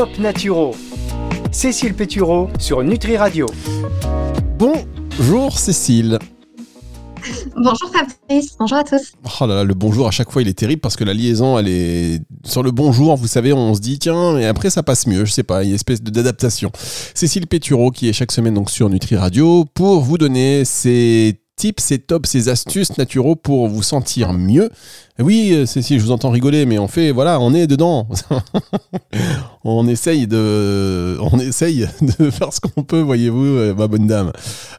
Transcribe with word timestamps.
Top 0.00 0.18
Naturo. 0.18 0.74
Cécile 1.52 1.92
Pétureau 1.92 2.48
sur 2.58 2.82
Nutri 2.82 3.18
Radio. 3.18 3.44
Bonjour 4.58 5.58
Cécile. 5.58 6.18
Bonjour 7.54 7.90
Fabrice, 7.92 8.56
bonjour 8.58 8.78
à 8.78 8.84
tous. 8.84 9.12
Oh 9.42 9.46
là 9.46 9.56
là, 9.56 9.64
le 9.64 9.74
bonjour 9.74 10.08
à 10.08 10.10
chaque 10.10 10.30
fois 10.30 10.40
il 10.40 10.48
est 10.48 10.58
terrible 10.58 10.80
parce 10.80 10.96
que 10.96 11.04
la 11.04 11.12
liaison 11.12 11.58
elle 11.58 11.68
est 11.68 12.22
sur 12.46 12.62
le 12.62 12.70
bonjour, 12.70 13.14
vous 13.16 13.26
savez, 13.26 13.52
on 13.52 13.74
se 13.74 13.80
dit 13.80 13.98
tiens, 13.98 14.38
et 14.38 14.46
après 14.46 14.70
ça 14.70 14.82
passe 14.82 15.06
mieux, 15.06 15.26
je 15.26 15.32
sais 15.32 15.42
pas, 15.42 15.62
il 15.62 15.66
y 15.66 15.68
a 15.68 15.70
une 15.72 15.74
espèce 15.74 16.02
de- 16.02 16.10
d'adaptation. 16.10 16.72
Cécile 17.12 17.46
Pétureau 17.46 17.90
qui 17.90 18.08
est 18.08 18.14
chaque 18.14 18.32
semaine 18.32 18.54
donc 18.54 18.70
sur 18.70 18.88
Nutri 18.88 19.16
Radio 19.16 19.66
pour 19.74 20.00
vous 20.00 20.16
donner 20.16 20.64
ses 20.64 21.39
tips, 21.60 21.82
ses 21.82 21.98
tops, 21.98 22.48
astuces 22.48 22.96
naturaux 22.96 23.36
pour 23.36 23.68
vous 23.68 23.82
sentir 23.82 24.32
mieux. 24.32 24.70
Oui, 25.18 25.52
euh, 25.52 25.66
Cécile, 25.66 25.98
je 26.00 26.04
vous 26.04 26.10
entends 26.10 26.30
rigoler, 26.30 26.64
mais 26.64 26.78
on 26.78 26.88
fait, 26.88 27.12
voilà, 27.12 27.38
on 27.38 27.52
est 27.52 27.66
dedans. 27.66 28.08
on 29.64 29.86
essaye 29.86 30.26
de, 30.26 31.18
on 31.20 31.38
essaye 31.38 31.86
de 32.00 32.30
faire 32.30 32.50
ce 32.54 32.60
qu'on 32.60 32.82
peut, 32.82 33.00
voyez-vous, 33.00 33.44
euh, 33.44 33.74
ma 33.74 33.88
bonne 33.88 34.06
dame. 34.06 34.32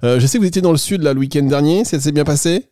Euh, 0.04 0.20
je 0.20 0.26
sais 0.26 0.40
que 0.40 0.42
vous 0.42 0.48
étiez 0.48 0.64
dans 0.64 0.72
le 0.72 0.80
sud 0.80 1.04
là 1.04 1.14
le 1.14 1.20
week-end 1.20 1.44
dernier, 1.44 1.86
ça 1.86 2.00
s'est 2.00 2.12
bien 2.12 2.24
passé? 2.26 2.66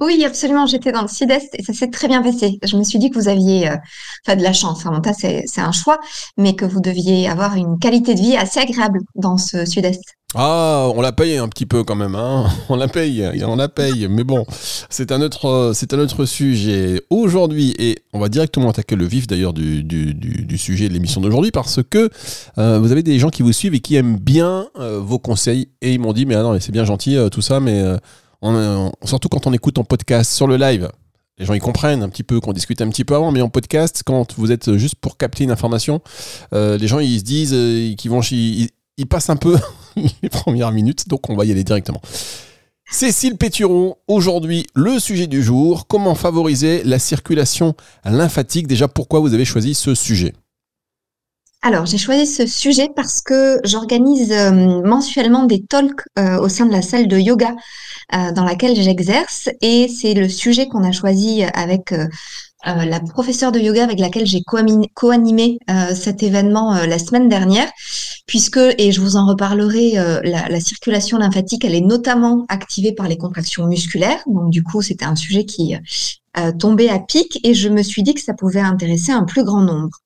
Oui, 0.00 0.24
absolument, 0.24 0.66
j'étais 0.66 0.92
dans 0.92 1.02
le 1.02 1.08
sud-est 1.08 1.48
et 1.54 1.62
ça 1.64 1.72
s'est 1.72 1.90
très 1.90 2.06
bien 2.06 2.22
passé. 2.22 2.58
Je 2.64 2.76
me 2.76 2.84
suis 2.84 3.00
dit 3.00 3.10
que 3.10 3.18
vous 3.18 3.28
aviez, 3.28 3.68
euh, 3.68 4.34
de 4.36 4.42
la 4.42 4.52
chance, 4.52 4.86
hein, 4.86 5.02
ça 5.04 5.12
c'est 5.12 5.60
un 5.60 5.72
choix, 5.72 5.98
mais 6.36 6.54
que 6.54 6.64
vous 6.64 6.80
deviez 6.80 7.28
avoir 7.28 7.56
une 7.56 7.78
qualité 7.80 8.14
de 8.14 8.20
vie 8.20 8.36
assez 8.36 8.60
agréable 8.60 9.00
dans 9.16 9.38
ce 9.38 9.64
sud-est. 9.64 10.00
Ah, 10.34 10.88
on 10.94 11.00
la 11.00 11.10
paye 11.12 11.38
un 11.38 11.48
petit 11.48 11.64
peu 11.66 11.82
quand 11.84 11.96
même, 11.96 12.14
hein. 12.14 12.46
On 12.68 12.76
la 12.76 12.86
paye, 12.86 13.24
on 13.46 13.56
la 13.56 13.68
paye. 13.68 14.06
Mais 14.10 14.24
bon, 14.24 14.44
c'est 14.90 15.10
un 15.10 15.22
autre, 15.22 15.72
c'est 15.74 15.94
un 15.94 15.98
autre 15.98 16.26
sujet 16.26 17.00
aujourd'hui 17.08 17.74
et 17.78 17.96
on 18.12 18.20
va 18.20 18.28
directement 18.28 18.68
attaquer 18.68 18.94
le 18.94 19.06
vif 19.06 19.26
d'ailleurs 19.26 19.54
du, 19.54 19.82
du, 19.82 20.12
du- 20.12 20.58
sujet 20.58 20.88
de 20.88 20.92
l'émission 20.92 21.22
d'aujourd'hui 21.22 21.50
parce 21.50 21.80
que 21.82 22.10
euh, 22.58 22.78
vous 22.78 22.92
avez 22.92 23.02
des 23.02 23.18
gens 23.18 23.30
qui 23.30 23.42
vous 23.42 23.52
suivent 23.54 23.74
et 23.74 23.80
qui 23.80 23.96
aiment 23.96 24.18
bien 24.18 24.66
euh, 24.78 25.00
vos 25.00 25.18
conseils 25.18 25.68
et 25.80 25.94
ils 25.94 25.98
m'ont 26.00 26.12
dit 26.12 26.26
mais 26.26 26.34
ah 26.34 26.42
non 26.42 26.58
c'est 26.60 26.72
bien 26.72 26.84
gentil 26.84 27.16
tout 27.32 27.40
ça 27.40 27.58
mais 27.60 27.82
euh, 28.42 28.88
surtout 29.04 29.28
quand 29.28 29.46
on 29.46 29.52
écoute 29.52 29.78
en 29.78 29.84
podcast 29.84 30.32
sur 30.32 30.46
le 30.46 30.56
live. 30.56 30.90
Les 31.38 31.46
gens 31.46 31.54
ils 31.54 31.60
comprennent 31.60 32.02
un 32.02 32.08
petit 32.08 32.24
peu, 32.24 32.40
qu'on 32.40 32.52
discute 32.52 32.80
un 32.82 32.88
petit 32.88 33.04
peu 33.04 33.14
avant, 33.14 33.30
mais 33.30 33.40
en 33.40 33.48
podcast, 33.48 34.02
quand 34.04 34.34
vous 34.34 34.50
êtes 34.50 34.76
juste 34.76 34.96
pour 34.96 35.16
capter 35.16 35.44
une 35.44 35.52
information, 35.52 36.00
euh, 36.52 36.76
les 36.76 36.88
gens 36.88 36.98
ils 36.98 37.20
se 37.20 37.24
disent 37.24 37.54
euh, 37.54 37.94
qu'ils 37.94 38.10
vont, 38.10 38.20
ils, 38.22 38.68
ils 38.96 39.06
passent 39.06 39.30
un 39.30 39.36
peu 39.36 39.56
les 40.22 40.28
premières 40.28 40.72
minutes, 40.72 41.08
donc 41.08 41.30
on 41.30 41.36
va 41.36 41.44
y 41.44 41.52
aller 41.52 41.64
directement. 41.64 42.00
Cécile 42.90 43.36
Péturon, 43.36 43.96
aujourd'hui, 44.08 44.66
le 44.74 44.98
sujet 44.98 45.26
du 45.26 45.42
jour, 45.42 45.86
comment 45.86 46.14
favoriser 46.14 46.82
la 46.84 46.98
circulation 46.98 47.74
lymphatique? 48.04 48.66
Déjà, 48.66 48.88
pourquoi 48.88 49.20
vous 49.20 49.34
avez 49.34 49.44
choisi 49.44 49.74
ce 49.74 49.94
sujet? 49.94 50.32
Alors, 51.60 51.86
j'ai 51.86 51.98
choisi 51.98 52.24
ce 52.24 52.46
sujet 52.46 52.88
parce 52.94 53.20
que 53.20 53.58
j'organise 53.64 54.30
euh, 54.30 54.52
mensuellement 54.84 55.44
des 55.44 55.64
talks 55.64 56.02
euh, 56.16 56.38
au 56.38 56.48
sein 56.48 56.66
de 56.66 56.72
la 56.72 56.82
salle 56.82 57.08
de 57.08 57.18
yoga 57.18 57.56
euh, 58.14 58.30
dans 58.30 58.44
laquelle 58.44 58.80
j'exerce 58.80 59.48
et 59.60 59.88
c'est 59.88 60.14
le 60.14 60.28
sujet 60.28 60.68
qu'on 60.68 60.84
a 60.84 60.92
choisi 60.92 61.42
avec 61.42 61.92
la 62.64 63.00
professeure 63.00 63.50
de 63.50 63.58
yoga 63.58 63.82
avec 63.82 63.98
laquelle 63.98 64.26
j'ai 64.26 64.42
co-animé 64.42 65.58
cet 65.94 66.22
événement 66.22 66.74
la 66.74 66.98
semaine 66.98 67.28
dernière, 67.28 67.70
puisque, 68.26 68.58
et 68.78 68.90
je 68.90 69.00
vous 69.00 69.16
en 69.16 69.26
reparlerai, 69.26 69.92
la, 70.24 70.48
la 70.48 70.60
circulation 70.60 71.18
lymphatique, 71.18 71.64
elle 71.64 71.74
est 71.74 71.80
notamment 71.80 72.46
activée 72.48 72.92
par 72.92 73.06
les 73.06 73.16
contractions 73.16 73.66
musculaires. 73.66 74.20
Donc, 74.26 74.50
du 74.50 74.64
coup, 74.64 74.82
c'était 74.82 75.04
un 75.04 75.14
sujet 75.14 75.44
qui 75.44 75.76
tombait 76.58 76.88
à 76.88 76.98
pic 76.98 77.38
et 77.44 77.54
je 77.54 77.68
me 77.68 77.82
suis 77.82 78.02
dit 78.02 78.14
que 78.14 78.22
ça 78.22 78.34
pouvait 78.34 78.60
intéresser 78.60 79.12
un 79.12 79.24
plus 79.24 79.44
grand 79.44 79.62
nombre. 79.62 79.96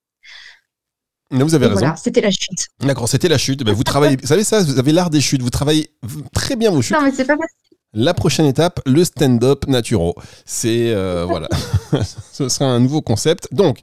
Non, 1.32 1.44
Vous 1.46 1.54
avez 1.54 1.64
Et 1.64 1.68
raison. 1.68 1.80
voilà, 1.80 1.96
c'était 1.96 2.20
la 2.20 2.30
chute. 2.30 2.68
D'accord, 2.80 3.08
c'était 3.08 3.28
la 3.28 3.38
chute. 3.38 3.64
Ben, 3.64 3.74
vous 3.74 3.84
travaillez, 3.84 4.16
vous 4.20 4.26
savez 4.26 4.44
ça, 4.44 4.62
vous 4.62 4.78
avez 4.78 4.92
l'art 4.92 5.10
des 5.10 5.20
chutes. 5.20 5.42
Vous 5.42 5.50
travaillez 5.50 5.90
très 6.34 6.56
bien 6.56 6.70
vos 6.70 6.82
chutes. 6.82 6.96
Non, 6.96 7.02
mais 7.02 7.12
c'est 7.14 7.24
pas 7.24 7.34
facile. 7.36 7.56
La 7.94 8.14
prochaine 8.14 8.46
étape, 8.46 8.80
le 8.86 9.04
stand-up 9.04 9.66
naturo. 9.66 10.14
C'est 10.46 10.92
euh, 10.94 11.24
voilà, 11.28 11.48
ce 12.32 12.48
sera 12.48 12.66
un 12.66 12.80
nouveau 12.80 13.02
concept. 13.02 13.48
Donc, 13.52 13.78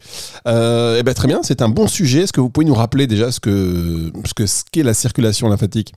euh, 0.48 0.98
eh 1.00 1.04
ben, 1.04 1.14
très 1.14 1.28
bien, 1.28 1.42
c'est 1.44 1.62
un 1.62 1.70
bon 1.70 1.88
sujet. 1.88 2.22
Est-ce 2.22 2.34
que 2.34 2.42
vous 2.42 2.50
pouvez 2.50 2.66
nous 2.66 2.74
rappeler 2.74 3.06
déjà 3.06 3.32
ce 3.32 3.40
que 3.40 4.12
ce 4.26 4.34
que 4.34 4.46
ce 4.48 4.64
qu'est 4.72 4.84
la 4.84 4.94
circulation 4.96 5.48
lymphatique? 5.50 5.94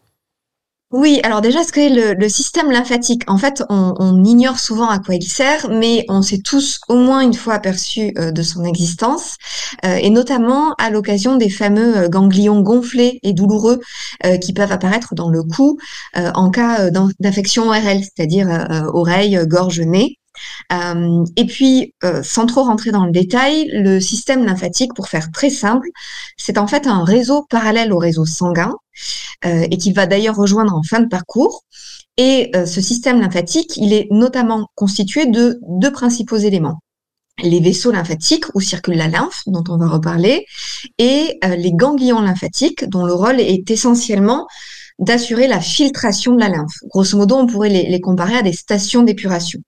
Oui, 0.93 1.21
alors 1.23 1.41
déjà, 1.41 1.65
ce 1.65 1.73
qu'est 1.73 1.89
le, 1.89 2.29
système 2.29 2.71
lymphatique, 2.71 3.23
en 3.27 3.39
fait, 3.39 3.63
on, 3.71 4.23
ignore 4.25 4.59
souvent 4.59 4.89
à 4.89 4.99
quoi 4.99 5.15
il 5.15 5.23
sert, 5.23 5.71
mais 5.71 6.05
on 6.11 6.21
s'est 6.21 6.43
tous 6.43 6.81
au 6.89 6.97
moins 6.97 7.21
une 7.21 7.33
fois 7.33 7.55
aperçu 7.55 8.13
euh, 8.19 8.31
de 8.31 8.43
son 8.43 8.63
existence, 8.65 9.37
euh, 9.87 9.95
et 9.97 10.11
notamment 10.11 10.75
à 10.75 10.91
l'occasion 10.91 11.37
des 11.37 11.49
fameux 11.49 11.97
euh, 11.97 12.09
ganglions 12.11 12.61
gonflés 12.61 13.21
et 13.23 13.33
douloureux 13.33 13.81
qui 14.41 14.53
peuvent 14.53 14.71
apparaître 14.71 15.15
dans 15.15 15.31
le 15.31 15.43
cou 15.43 15.79
en 16.15 16.51
cas 16.51 16.91
d'in- 16.91 17.11
d'infection 17.19 17.69
ORL, 17.69 18.03
c'est-à-dire 18.03 18.49
oreille, 18.93 19.39
gorge, 19.47 19.81
nez. 19.81 20.19
Euh, 20.73 21.25
et 21.37 21.47
puis, 21.47 21.95
euh, 22.05 22.23
sans 22.23 22.47
trop 22.47 22.63
rentrer 22.63 22.91
dans 22.91 23.05
le 23.05 23.13
détail, 23.13 23.69
le 23.73 24.01
système 24.01 24.45
lymphatique, 24.45 24.95
pour 24.95 25.09
faire 25.09 25.31
très 25.31 25.51
simple, 25.51 25.89
c'est 26.37 26.59
en 26.59 26.67
fait 26.67 26.87
un 26.87 27.05
réseau 27.05 27.47
parallèle 27.49 27.93
au 27.93 27.99
réseau 27.99 28.25
sanguin 28.25 28.75
euh, 29.45 29.67
et 29.71 29.77
qui 29.79 29.93
va 29.93 30.07
d'ailleurs 30.07 30.37
rejoindre 30.37 30.75
en 30.75 30.83
fin 30.83 31.01
de 31.01 31.09
parcours. 31.09 31.65
Et 32.19 32.53
ce 32.55 32.83
système 32.83 33.23
lymphatique, 33.23 33.79
il 33.79 33.95
est 33.95 34.07
notamment 34.11 34.67
constitué 34.75 35.25
de 35.25 35.59
deux 35.67 35.91
principaux 35.91 36.37
éléments. 36.37 36.79
Les 37.43 37.59
vaisseaux 37.59 37.91
lymphatiques 37.91 38.45
où 38.55 38.61
circule 38.61 38.97
la 38.97 39.09
lymphe, 39.09 39.41
dont 39.47 39.65
on 39.71 39.79
va 39.79 39.89
reparler, 39.89 40.45
et 40.99 41.39
les 41.57 41.73
ganglions 41.73 42.21
lymphatiques, 42.21 42.87
dont 42.91 43.07
le 43.07 43.15
rôle 43.15 43.41
est 43.41 43.71
essentiellement 43.71 44.47
d'assurer 44.99 45.49
la 45.49 45.63
filtration 45.63 46.35
de 46.35 46.41
la 46.41 46.51
lymphe. 46.51 46.77
Grosso 46.91 47.17
modo, 47.17 47.37
on 47.37 47.47
pourrait 47.47 47.71
les 47.71 48.01
comparer 48.03 48.37
à 48.37 48.43
des 48.43 48.53
stations 48.53 49.03
d'épuration. 49.03 49.61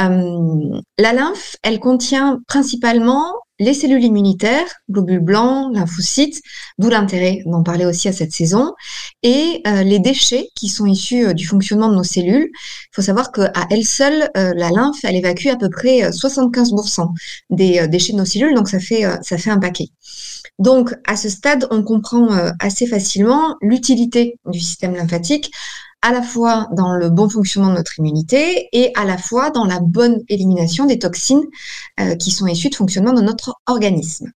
Euh, 0.00 0.80
la 0.98 1.12
lymphe, 1.12 1.56
elle 1.62 1.80
contient 1.80 2.40
principalement 2.46 3.34
les 3.60 3.74
cellules 3.74 4.02
immunitaires, 4.02 4.66
globules 4.90 5.20
blancs, 5.20 5.72
lymphocytes, 5.74 6.42
d'où 6.78 6.88
l'intérêt 6.88 7.42
d'en 7.46 7.62
parler 7.62 7.84
aussi 7.84 8.08
à 8.08 8.12
cette 8.12 8.32
saison, 8.32 8.72
et 9.22 9.62
euh, 9.66 9.84
les 9.84 10.00
déchets 10.00 10.48
qui 10.56 10.68
sont 10.68 10.86
issus 10.86 11.26
euh, 11.26 11.32
du 11.34 11.46
fonctionnement 11.46 11.88
de 11.88 11.94
nos 11.94 12.04
cellules. 12.04 12.50
Il 12.52 12.94
faut 12.94 13.02
savoir 13.02 13.30
qu'à 13.30 13.52
elle 13.70 13.84
seule, 13.84 14.28
la 14.34 14.70
lymphe, 14.70 14.98
elle 15.04 15.16
évacue 15.16 15.48
à 15.48 15.56
peu 15.56 15.70
près 15.70 16.04
euh, 16.04 16.10
75% 16.10 17.08
des 17.50 17.86
déchets 17.86 18.12
de 18.12 18.18
nos 18.18 18.24
cellules, 18.24 18.54
donc 18.54 18.68
ça 18.68 18.80
fait, 18.80 19.04
ça 19.22 19.38
fait 19.38 19.50
un 19.50 19.58
paquet. 19.58 19.88
Donc, 20.58 20.94
à 21.06 21.16
ce 21.16 21.28
stade, 21.28 21.66
on 21.70 21.82
comprend 21.82 22.28
assez 22.60 22.86
facilement 22.86 23.56
l'utilité 23.60 24.38
du 24.46 24.60
système 24.60 24.94
lymphatique, 24.94 25.50
à 26.04 26.12
la 26.12 26.20
fois 26.20 26.68
dans 26.72 26.92
le 26.92 27.08
bon 27.08 27.30
fonctionnement 27.30 27.70
de 27.70 27.76
notre 27.76 27.98
immunité 27.98 28.68
et 28.72 28.92
à 28.94 29.06
la 29.06 29.16
fois 29.16 29.50
dans 29.50 29.64
la 29.64 29.80
bonne 29.80 30.20
élimination 30.28 30.84
des 30.84 30.98
toxines 30.98 31.44
euh, 31.98 32.14
qui 32.16 32.30
sont 32.30 32.46
issues 32.46 32.68
de 32.68 32.74
fonctionnement 32.74 33.14
de 33.14 33.22
notre 33.22 33.54
organisme. 33.66 34.30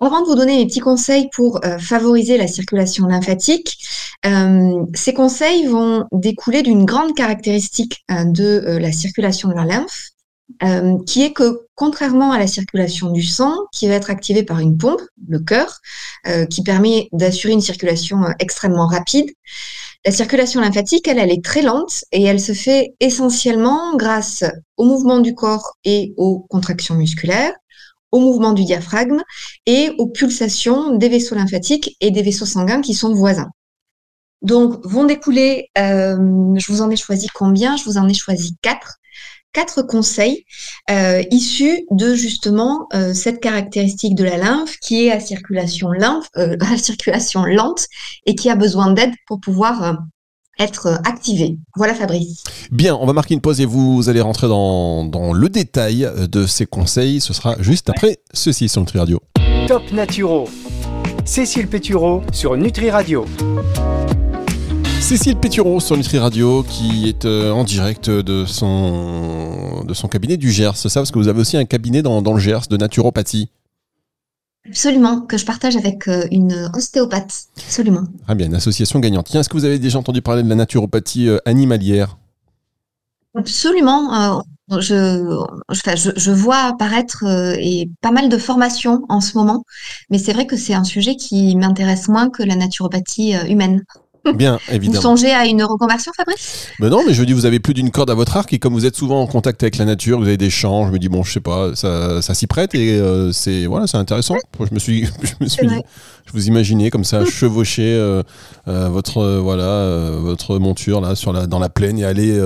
Avant 0.00 0.20
de 0.20 0.26
vous 0.26 0.34
donner 0.34 0.56
mes 0.56 0.66
petits 0.66 0.80
conseils 0.80 1.28
pour 1.32 1.64
euh, 1.64 1.78
favoriser 1.78 2.36
la 2.36 2.48
circulation 2.48 3.06
lymphatique, 3.06 3.78
euh, 4.26 4.84
ces 4.94 5.14
conseils 5.14 5.66
vont 5.66 6.06
découler 6.10 6.64
d'une 6.64 6.84
grande 6.84 7.14
caractéristique 7.14 8.04
de 8.08 8.78
la 8.80 8.90
circulation 8.90 9.50
de 9.50 9.54
la 9.54 9.64
lymphe, 9.64 10.10
qui 11.06 11.22
est 11.22 11.32
que 11.32 11.66
contrairement 11.76 12.32
à 12.32 12.38
la 12.38 12.48
circulation 12.48 13.10
du 13.10 13.22
sang, 13.22 13.54
qui 13.72 13.86
va 13.86 13.94
être 13.94 14.10
activée 14.10 14.42
par 14.42 14.58
une 14.58 14.76
pompe, 14.76 15.02
le 15.28 15.38
cœur, 15.38 15.80
qui 16.50 16.62
permet 16.62 17.08
d'assurer 17.12 17.52
une 17.52 17.60
circulation 17.60 18.24
extrêmement 18.40 18.86
rapide, 18.86 19.30
la 20.04 20.12
circulation 20.12 20.60
lymphatique, 20.60 21.08
elle, 21.08 21.18
elle 21.18 21.32
est 21.32 21.44
très 21.44 21.62
lente 21.62 22.04
et 22.12 22.22
elle 22.22 22.40
se 22.40 22.52
fait 22.52 22.94
essentiellement 23.00 23.96
grâce 23.96 24.44
au 24.76 24.84
mouvement 24.84 25.20
du 25.20 25.34
corps 25.34 25.74
et 25.84 26.14
aux 26.16 26.46
contractions 26.48 26.94
musculaires, 26.94 27.52
au 28.12 28.20
mouvement 28.20 28.52
du 28.52 28.64
diaphragme 28.64 29.22
et 29.66 29.90
aux 29.98 30.06
pulsations 30.06 30.96
des 30.96 31.08
vaisseaux 31.08 31.34
lymphatiques 31.34 31.96
et 32.00 32.10
des 32.10 32.22
vaisseaux 32.22 32.46
sanguins 32.46 32.80
qui 32.80 32.94
sont 32.94 33.12
voisins. 33.12 33.50
Donc, 34.40 34.86
vont 34.86 35.04
découler, 35.04 35.68
euh, 35.76 36.16
je 36.56 36.72
vous 36.72 36.80
en 36.80 36.90
ai 36.90 36.96
choisi 36.96 37.26
combien? 37.34 37.76
Je 37.76 37.84
vous 37.84 37.98
en 37.98 38.08
ai 38.08 38.14
choisi 38.14 38.56
quatre. 38.62 38.98
Quatre 39.52 39.82
conseils 39.82 40.44
euh, 40.90 41.22
issus 41.30 41.86
de 41.90 42.14
justement 42.14 42.86
euh, 42.94 43.14
cette 43.14 43.40
caractéristique 43.40 44.14
de 44.14 44.24
la 44.24 44.36
lymphe 44.36 44.76
qui 44.78 45.06
est 45.06 45.10
à 45.10 45.20
circulation, 45.20 45.90
lymphe, 45.90 46.28
euh, 46.36 46.56
à 46.72 46.76
circulation 46.76 47.44
lente 47.44 47.86
et 48.26 48.34
qui 48.34 48.50
a 48.50 48.56
besoin 48.56 48.92
d'aide 48.92 49.12
pour 49.26 49.40
pouvoir 49.40 49.82
euh, 49.82 49.92
être 50.58 51.00
activé. 51.04 51.56
Voilà 51.76 51.94
Fabrice. 51.94 52.42
Bien, 52.72 52.96
on 52.96 53.06
va 53.06 53.12
marquer 53.12 53.34
une 53.34 53.40
pause 53.40 53.60
et 53.60 53.64
vous 53.64 54.08
allez 54.08 54.20
rentrer 54.20 54.48
dans, 54.48 55.04
dans 55.04 55.32
le 55.32 55.48
détail 55.48 56.08
de 56.30 56.46
ces 56.46 56.66
conseils. 56.66 57.20
Ce 57.20 57.32
sera 57.32 57.56
juste 57.60 57.88
après 57.90 58.18
ceci 58.34 58.68
sur 58.68 58.80
Nutri 58.80 58.98
Radio. 58.98 59.20
Top 59.68 59.92
Naturo. 59.92 60.48
Cécile 61.24 61.68
Pétureau 61.68 62.22
sur 62.32 62.56
Nutri 62.56 62.90
Radio. 62.90 63.24
Cécile 65.08 65.36
Pétureau 65.36 65.80
sur 65.80 65.96
Nutri 65.96 66.18
Radio 66.18 66.62
qui 66.62 67.08
est 67.08 67.24
euh, 67.24 67.50
en 67.50 67.64
direct 67.64 68.10
de 68.10 68.44
son, 68.44 69.82
de 69.82 69.94
son 69.94 70.06
cabinet 70.06 70.36
du 70.36 70.52
Gers. 70.52 70.76
C'est 70.76 70.90
ça 70.90 71.00
parce 71.00 71.10
que 71.10 71.18
vous 71.18 71.28
avez 71.28 71.40
aussi 71.40 71.56
un 71.56 71.64
cabinet 71.64 72.02
dans, 72.02 72.20
dans 72.20 72.34
le 72.34 72.38
Gers 72.38 72.68
de 72.68 72.76
naturopathie. 72.76 73.48
Absolument, 74.68 75.22
que 75.22 75.38
je 75.38 75.46
partage 75.46 75.76
avec 75.76 76.08
euh, 76.08 76.26
une 76.30 76.70
ostéopathe. 76.74 77.44
Absolument. 77.56 78.02
Ah 78.26 78.34
bien, 78.34 78.48
une 78.48 78.54
association 78.54 78.98
gagnante. 78.98 79.28
Tiens, 79.30 79.40
est-ce 79.40 79.48
que 79.48 79.56
vous 79.56 79.64
avez 79.64 79.78
déjà 79.78 79.98
entendu 79.98 80.20
parler 80.20 80.42
de 80.42 80.48
la 80.50 80.56
naturopathie 80.56 81.30
euh, 81.30 81.38
animalière? 81.46 82.18
Absolument. 83.34 84.12
Euh, 84.12 84.78
je, 84.78 85.42
je, 85.70 86.10
je, 86.14 86.30
vois 86.30 86.64
apparaître 86.64 87.24
et 87.58 87.88
pas 88.02 88.10
mal 88.10 88.28
de 88.28 88.36
formations 88.36 89.06
en 89.08 89.22
ce 89.22 89.38
moment, 89.38 89.64
mais 90.10 90.18
c'est 90.18 90.34
vrai 90.34 90.46
que 90.46 90.58
c'est 90.58 90.74
un 90.74 90.84
sujet 90.84 91.16
qui 91.16 91.56
m'intéresse 91.56 92.08
moins 92.08 92.28
que 92.28 92.42
la 92.42 92.56
naturopathie 92.56 93.32
humaine. 93.48 93.84
Bien, 94.32 94.58
évidemment. 94.68 94.96
Vous 94.96 95.02
songez 95.02 95.30
à 95.30 95.46
une 95.46 95.62
reconversion, 95.62 96.12
Fabrice? 96.16 96.68
Mais 96.80 96.88
non, 96.88 97.02
mais 97.06 97.14
je 97.14 97.22
dis, 97.24 97.32
vous 97.32 97.46
avez 97.46 97.60
plus 97.60 97.74
d'une 97.74 97.90
corde 97.90 98.10
à 98.10 98.14
votre 98.14 98.36
arc 98.36 98.52
et 98.52 98.58
comme 98.58 98.72
vous 98.72 98.86
êtes 98.86 98.96
souvent 98.96 99.20
en 99.20 99.26
contact 99.26 99.62
avec 99.62 99.76
la 99.78 99.84
nature, 99.84 100.18
vous 100.18 100.26
avez 100.26 100.36
des 100.36 100.50
champs, 100.50 100.86
je 100.86 100.92
me 100.92 100.98
dis, 100.98 101.08
bon, 101.08 101.22
je 101.22 101.32
sais 101.32 101.40
pas, 101.40 101.74
ça, 101.74 102.22
ça 102.22 102.34
s'y 102.34 102.46
prête 102.46 102.74
et 102.74 102.98
euh, 102.98 103.32
c'est 103.32 103.66
voilà, 103.66 103.86
c'est 103.86 103.96
intéressant. 103.96 104.36
Je 104.58 104.74
me 104.74 104.78
suis, 104.78 105.04
je 105.22 105.32
me 105.40 105.48
suis 105.48 105.68
je 105.68 106.32
vous 106.32 106.46
imaginais 106.46 106.90
comme 106.90 107.04
ça 107.04 107.24
chevaucher 107.24 107.94
euh, 107.94 108.22
euh, 108.68 108.88
votre 108.88 109.38
voilà 109.38 110.10
votre 110.18 110.58
monture 110.58 111.00
là 111.00 111.14
sur 111.14 111.32
la 111.32 111.46
dans 111.46 111.58
la 111.58 111.68
plaine 111.68 111.98
et 111.98 112.04
aller 112.04 112.40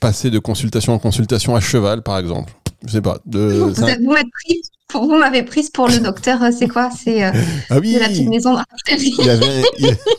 passer 0.00 0.30
de 0.30 0.38
consultation 0.38 0.94
en 0.94 0.98
consultation 0.98 1.56
à 1.56 1.60
cheval, 1.60 2.02
par 2.02 2.18
exemple. 2.18 2.52
Je 2.86 2.92
sais 2.92 3.00
pas. 3.00 3.18
De, 3.26 3.40
vous, 3.40 3.72
vous 3.74 3.82
m'avez 4.12 4.30
pris, 4.30 4.60
vous 4.94 5.16
m'avez 5.16 5.42
prise 5.42 5.70
pour 5.70 5.88
le 5.88 5.98
docteur. 5.98 6.38
C'est 6.56 6.68
quoi? 6.68 6.90
C'est 6.90 7.22
ah 7.70 7.78
oui. 7.80 7.96
la 8.00 8.08
petite 8.08 8.28
maison. 8.28 8.56
il 8.88 9.24
y 9.24 9.30
avait, 9.30 9.62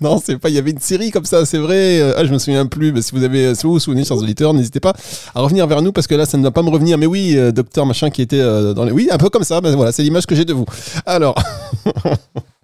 non, 0.00 0.20
c'est 0.24 0.38
pas. 0.38 0.48
Il 0.48 0.54
y 0.54 0.58
avait 0.58 0.70
une 0.70 0.80
série 0.80 1.10
comme 1.10 1.24
ça, 1.24 1.44
c'est 1.44 1.58
vrai. 1.58 2.00
Ah, 2.16 2.24
je 2.24 2.32
me 2.32 2.38
souviens 2.38 2.66
plus. 2.66 2.92
Mais 2.92 3.02
si 3.02 3.12
vous 3.12 3.22
avez, 3.22 3.54
si 3.54 3.64
vous 3.64 3.72
vous 3.72 3.80
souvenez, 3.80 4.04
chers 4.04 4.16
auditeurs, 4.16 4.54
n'hésitez 4.54 4.80
pas 4.80 4.94
à 5.34 5.40
revenir 5.40 5.66
vers 5.66 5.82
nous 5.82 5.92
parce 5.92 6.06
que 6.06 6.14
là, 6.14 6.26
ça 6.26 6.38
ne 6.38 6.42
va 6.42 6.50
pas 6.50 6.62
me 6.62 6.70
revenir. 6.70 6.98
Mais 6.98 7.06
oui, 7.06 7.36
docteur 7.52 7.86
machin 7.86 8.10
qui 8.10 8.22
était 8.22 8.42
dans 8.74 8.84
les. 8.84 8.92
Oui, 8.92 9.08
un 9.10 9.18
peu 9.18 9.30
comme 9.30 9.44
ça. 9.44 9.60
Mais 9.62 9.74
voilà, 9.74 9.92
c'est 9.92 10.02
l'image 10.02 10.26
que 10.26 10.34
j'ai 10.34 10.44
de 10.44 10.52
vous. 10.52 10.66
Alors. 11.06 11.34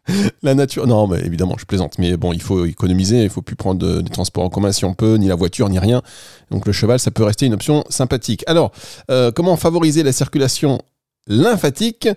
la 0.43 0.55
nature. 0.55 0.87
Non, 0.87 1.07
mais 1.07 1.21
évidemment, 1.21 1.57
je 1.59 1.65
plaisante. 1.65 1.99
Mais 1.99 2.17
bon, 2.17 2.33
il 2.33 2.43
faut 2.43 2.65
économiser. 2.65 3.23
Il 3.23 3.31
faut 3.31 3.43
plus 3.43 3.57
prendre 3.57 4.03
des 4.03 4.11
transports 4.11 4.45
en 4.45 4.51
commun 4.51 4.73
si 4.73 4.85
on 4.85 4.95
peut, 4.95 5.15
ni 5.17 5.29
la 5.29 5.35
voiture, 5.35 5.69
ni 5.69 5.79
rien. 5.79 6.03
Donc 6.51 6.67
le 6.67 6.73
cheval, 6.73 6.99
ça 6.99 7.11
peut 7.11 7.25
rester 7.25 7.47
une 7.47 7.55
option 7.55 7.85
sympathique. 7.89 8.45
Alors, 8.47 8.73
euh, 9.11 9.31
comment 9.33 9.57
favoriser 9.57 10.03
la 10.03 10.13
circulation 10.13 10.81
lymphatique 11.27 12.09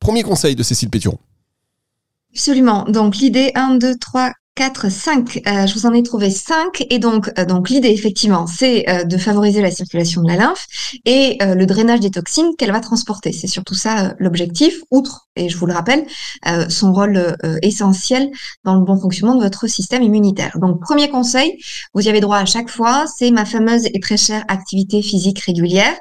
Premier 0.00 0.22
conseil 0.22 0.54
de 0.54 0.62
Cécile 0.62 0.90
Péturon. 0.90 1.18
Absolument. 2.32 2.84
Donc 2.84 3.16
l'idée 3.16 3.50
1, 3.54 3.76
2, 3.76 3.96
3, 3.98 4.32
4, 4.58 4.90
5. 4.90 5.42
Euh, 5.46 5.66
je 5.68 5.74
vous 5.74 5.86
en 5.86 5.94
ai 5.94 6.02
trouvé 6.02 6.30
5. 6.30 6.84
Et 6.90 6.98
donc, 6.98 7.30
euh, 7.38 7.44
donc 7.44 7.70
l'idée, 7.70 7.90
effectivement, 7.90 8.48
c'est 8.48 8.88
euh, 8.88 9.04
de 9.04 9.16
favoriser 9.16 9.62
la 9.62 9.70
circulation 9.70 10.20
de 10.20 10.26
la 10.26 10.34
lymphe 10.34 10.66
et 11.04 11.38
le 11.40 11.64
drainage 11.64 12.00
des 12.00 12.10
toxines 12.10 12.56
qu'elle 12.58 12.72
va 12.72 12.80
transporter. 12.80 13.32
C'est 13.32 13.46
surtout 13.46 13.74
ça 13.74 14.14
l'objectif, 14.18 14.80
outre, 14.90 15.28
et 15.36 15.48
je 15.48 15.56
vous 15.56 15.66
le 15.66 15.72
rappelle, 15.72 16.04
son 16.68 16.92
rôle 16.92 17.36
essentiel 17.62 18.30
dans 18.64 18.74
le 18.74 18.84
bon 18.84 18.98
fonctionnement 18.98 19.36
de 19.36 19.42
votre 19.42 19.66
système 19.66 20.02
immunitaire. 20.02 20.58
Donc, 20.58 20.80
premier 20.80 21.08
conseil, 21.08 21.58
vous 21.94 22.06
y 22.06 22.08
avez 22.08 22.20
droit 22.20 22.38
à 22.38 22.46
chaque 22.46 22.68
fois, 22.68 23.04
c'est 23.06 23.30
ma 23.30 23.44
fameuse 23.44 23.86
et 23.86 24.00
très 24.00 24.16
chère 24.16 24.44
activité 24.48 25.02
physique 25.02 25.40
régulière 25.40 25.94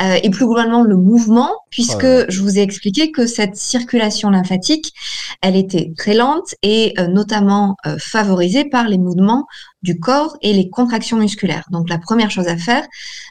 et 0.00 0.28
plus 0.30 0.46
globalement 0.46 0.82
le 0.82 0.96
mouvement, 0.96 1.52
puisque 1.70 2.06
je 2.28 2.40
vous 2.40 2.58
ai 2.58 2.62
expliqué 2.62 3.12
que 3.12 3.26
cette 3.26 3.56
circulation 3.56 4.30
lymphatique, 4.30 4.92
elle 5.42 5.56
était 5.56 5.92
très 5.96 6.14
lente 6.14 6.54
et 6.62 6.94
notamment 7.08 7.76
favorisée 8.00 8.64
par 8.64 8.88
les 8.88 8.98
mouvements 8.98 9.46
du 9.82 9.98
corps 9.98 10.36
et 10.42 10.52
les 10.52 10.68
contractions 10.68 11.16
musculaires. 11.16 11.66
Donc 11.70 11.88
la 11.88 11.98
première 11.98 12.30
chose 12.30 12.48
à 12.48 12.56
faire, 12.56 12.86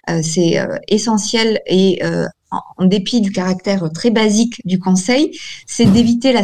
euh, 0.10 0.22
c'est 0.24 0.60
euh, 0.60 0.78
essentiel 0.88 1.62
et 1.66 2.04
euh, 2.04 2.26
en 2.52 2.86
dépit 2.86 3.22
du 3.22 3.32
caractère 3.32 3.90
très 3.94 4.10
basique 4.10 4.62
du 4.66 4.80
conseil, 4.80 5.38
c'est 5.68 5.86
d'éviter 5.86 6.34
la 6.34 6.42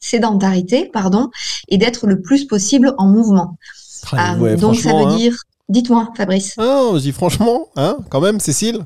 sédentarité, 0.00 0.90
pardon, 0.92 1.30
et 1.68 1.78
d'être 1.78 2.06
le 2.06 2.20
plus 2.20 2.44
possible 2.46 2.94
en 2.98 3.06
mouvement. 3.06 3.56
donc 4.58 4.76
ça 4.76 4.92
veut 4.92 5.06
hein. 5.06 5.16
dire, 5.16 5.34
dites-moi, 5.70 6.10
Fabrice. 6.14 6.56
Ah, 6.58 6.90
je 6.94 6.98
dis 6.98 7.12
franchement, 7.12 7.68
hein, 7.76 7.96
quand 8.10 8.20
même, 8.20 8.38
Cécile. 8.38 8.84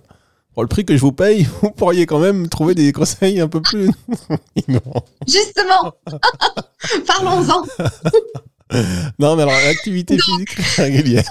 Pour 0.54 0.64
le 0.64 0.68
prix 0.68 0.84
que 0.84 0.96
je 0.96 1.00
vous 1.00 1.12
paye, 1.12 1.48
vous 1.62 1.70
pourriez 1.70 2.06
quand 2.06 2.18
même 2.18 2.48
trouver 2.48 2.74
des 2.74 2.92
conseils 2.92 3.40
un 3.40 3.48
peu 3.48 3.60
plus. 3.60 3.90
Justement, 5.26 5.92
parlons-en. 7.06 7.64
Non, 9.18 9.36
mais 9.36 9.42
alors, 9.42 9.54
l'activité 9.64 10.18
physique 10.18 10.54
régulière. 10.76 11.24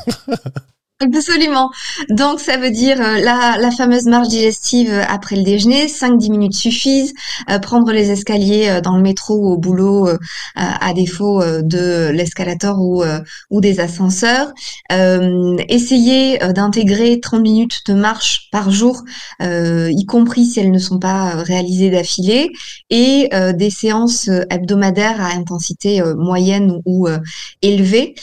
Absolument. 1.02 1.72
Donc 2.10 2.42
ça 2.42 2.58
veut 2.58 2.72
dire 2.72 3.00
euh, 3.00 3.22
la, 3.22 3.56
la, 3.58 3.72
fameuse 3.72 4.04
marche 4.04 4.28
digestive 4.28 4.92
euh, 4.92 5.02
après 5.08 5.38
le 5.38 5.44
déjeuner, 5.44 5.86
5-10 5.86 6.30
minutes 6.30 6.56
suffisent. 6.56 7.14
Euh, 7.50 7.58
prendre 7.58 7.90
les 7.94 8.12
escaliers 8.12 8.82
dans 8.84 8.98
le 8.98 9.02
métro 9.02 9.36
ou 9.36 9.54
au 9.54 9.58
boulot 9.58 10.10
à 10.56 10.94
défaut 10.94 11.42
de 11.44 12.10
l'escalator 12.10 12.80
ou, 12.80 13.04
ou 13.50 13.62
des 13.62 13.80
ascenseurs. 13.80 14.52
essayer 14.90 16.40
d'intégrer 16.40 17.20
30 17.20 17.42
minutes 17.42 17.80
de 17.88 17.94
marche 17.94 18.50
par 18.52 18.72
jour, 18.72 19.04
y 19.42 20.06
compris 20.06 20.46
si 20.46 20.60
elles 20.60 20.72
ne 20.72 20.80
sont 20.80 21.00
pas 21.00 21.36
réalisées 21.44 21.90
d'affilée, 21.90 22.52
et 22.90 23.30
des 23.54 23.70
séances 23.70 24.30
hebdomadaires 24.50 25.22
à 25.22 25.36
intensité 25.36 26.02
moyenne 26.18 26.82
ou 26.86 27.08
élevée 27.62 28.16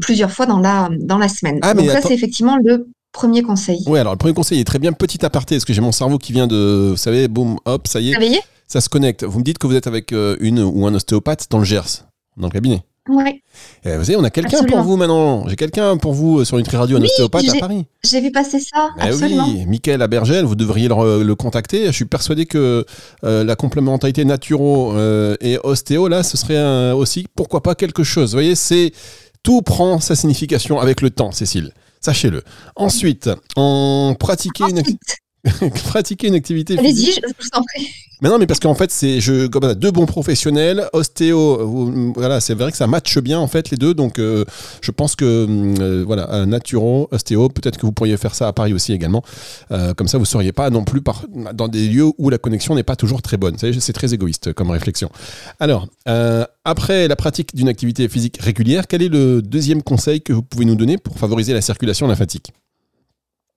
plusieurs 0.00 0.30
fois 0.30 0.46
dans 0.46 0.60
la, 0.60 0.88
dans 1.00 1.18
la 1.18 1.28
semaine. 1.28 1.60
Ah, 1.64 1.74
Donc 1.74 1.88
ça, 1.88 2.02
c'est 2.02 2.14
effectivement 2.14 2.58
le 2.62 2.88
premier 3.12 3.42
conseil. 3.42 3.82
Oui, 3.86 3.98
alors 3.98 4.12
le 4.12 4.18
premier 4.18 4.34
conseil 4.34 4.60
est 4.60 4.64
très 4.64 4.78
bien. 4.78 4.92
Petit 4.92 5.24
aparté, 5.24 5.54
est-ce 5.54 5.64
que 5.64 5.72
j'ai 5.72 5.80
mon 5.80 5.92
cerveau 5.92 6.18
qui 6.18 6.32
vient 6.32 6.46
de, 6.46 6.90
vous 6.90 6.96
savez, 6.98 7.28
boum, 7.28 7.56
hop, 7.64 7.88
ça 7.88 8.00
y 8.00 8.12
est. 8.12 8.40
Ça 8.66 8.80
se 8.80 8.88
connecte. 8.88 9.24
Vous 9.24 9.38
me 9.38 9.44
dites 9.44 9.58
que 9.58 9.66
vous 9.66 9.76
êtes 9.76 9.86
avec 9.86 10.12
euh, 10.12 10.36
une 10.40 10.60
ou 10.60 10.86
un 10.86 10.94
ostéopathe 10.94 11.46
dans 11.50 11.58
le 11.58 11.64
Gers, 11.64 12.06
dans 12.36 12.48
le 12.48 12.52
cabinet. 12.52 12.82
Oui. 13.06 13.42
Eh, 13.84 13.96
vous 13.98 14.04
savez, 14.04 14.16
on 14.16 14.24
a 14.24 14.30
quelqu'un 14.30 14.64
pour 14.64 14.80
vous 14.80 14.96
maintenant. 14.96 15.46
J'ai 15.46 15.56
quelqu'un 15.56 15.98
pour 15.98 16.14
vous 16.14 16.40
euh, 16.40 16.44
sur 16.46 16.56
une 16.56 16.66
Radio, 16.66 16.96
un 16.96 17.02
ostéopathe 17.02 17.44
à 17.50 17.60
Paris. 17.60 17.84
J'ai 18.02 18.22
vu 18.22 18.32
passer 18.32 18.60
ça. 18.60 18.90
Eh 18.98 19.08
absolument. 19.08 19.46
oui, 19.46 19.66
Michael 19.66 20.00
Abergel, 20.00 20.46
vous 20.46 20.54
devriez 20.54 20.88
le, 20.88 21.34
contacter. 21.34 21.86
Je 21.86 21.92
suis 21.92 22.06
persuadé 22.06 22.46
que 22.46 22.86
euh, 23.24 23.44
la 23.44 23.56
complémentarité 23.56 24.24
naturo 24.24 24.94
et 25.40 25.58
ostéo, 25.62 26.08
là, 26.08 26.22
ce 26.22 26.38
serait 26.38 26.92
aussi, 26.92 27.26
pourquoi 27.36 27.62
pas, 27.62 27.74
quelque 27.74 28.02
chose. 28.02 28.30
Vous 28.30 28.36
voyez, 28.36 28.54
c'est 28.54 28.92
tout 29.44 29.62
prend 29.62 30.00
sa 30.00 30.16
signification 30.16 30.80
avec 30.80 31.00
le 31.00 31.10
temps, 31.10 31.30
Cécile. 31.30 31.72
Sachez-le. 32.00 32.42
Ensuite, 32.74 33.30
on 33.56 34.16
pratiquait 34.18 34.68
une, 34.68 34.82
pratiquer 35.86 36.28
une 36.28 36.34
activité 36.34 36.78
Allez-y, 36.78 37.12
je 37.12 37.20
vous 37.20 37.48
en 37.54 37.62
prie. 37.62 37.88
Mais 38.20 38.30
non, 38.30 38.38
mais 38.38 38.46
parce 38.46 38.60
qu'en 38.60 38.74
fait, 38.74 38.90
c'est 38.90 39.20
je 39.20 39.46
comme 39.48 39.74
deux 39.74 39.90
bons 39.90 40.06
professionnels, 40.06 40.88
ostéo, 40.92 42.12
voilà, 42.14 42.40
c'est 42.40 42.54
vrai 42.54 42.70
que 42.70 42.76
ça 42.76 42.86
matche 42.86 43.18
bien 43.18 43.38
en 43.38 43.48
fait 43.48 43.70
les 43.70 43.76
deux. 43.76 43.92
Donc, 43.92 44.18
euh, 44.18 44.44
je 44.80 44.90
pense 44.92 45.16
que 45.16 45.24
euh, 45.24 46.04
voilà, 46.06 46.30
un 46.32 46.46
naturo, 46.46 47.08
ostéo, 47.10 47.48
peut-être 47.48 47.76
que 47.76 47.84
vous 47.84 47.92
pourriez 47.92 48.16
faire 48.16 48.34
ça 48.34 48.48
à 48.48 48.52
Paris 48.52 48.72
aussi 48.72 48.92
également. 48.92 49.22
Euh, 49.72 49.94
comme 49.94 50.08
ça, 50.08 50.16
vous 50.16 50.24
seriez 50.24 50.52
pas 50.52 50.70
non 50.70 50.84
plus 50.84 51.02
par, 51.02 51.26
dans 51.52 51.68
des 51.68 51.86
lieux 51.88 52.10
où 52.16 52.30
la 52.30 52.38
connexion 52.38 52.74
n'est 52.74 52.82
pas 52.82 52.96
toujours 52.96 53.20
très 53.20 53.36
bonne. 53.36 53.56
C'est 53.58 53.92
très 53.92 54.14
égoïste 54.14 54.52
comme 54.54 54.70
réflexion. 54.70 55.10
Alors, 55.60 55.88
après 56.64 57.08
la 57.08 57.16
pratique 57.16 57.54
d'une 57.54 57.68
activité 57.68 58.08
physique 58.08 58.38
régulière, 58.40 58.86
quel 58.86 59.02
est 59.02 59.08
le 59.08 59.42
deuxième 59.42 59.82
conseil 59.82 60.22
que 60.22 60.32
vous 60.32 60.42
pouvez 60.42 60.64
nous 60.64 60.76
donner 60.76 60.98
pour 60.98 61.18
favoriser 61.18 61.52
la 61.52 61.60
circulation 61.60 62.06
lymphatique? 62.06 62.52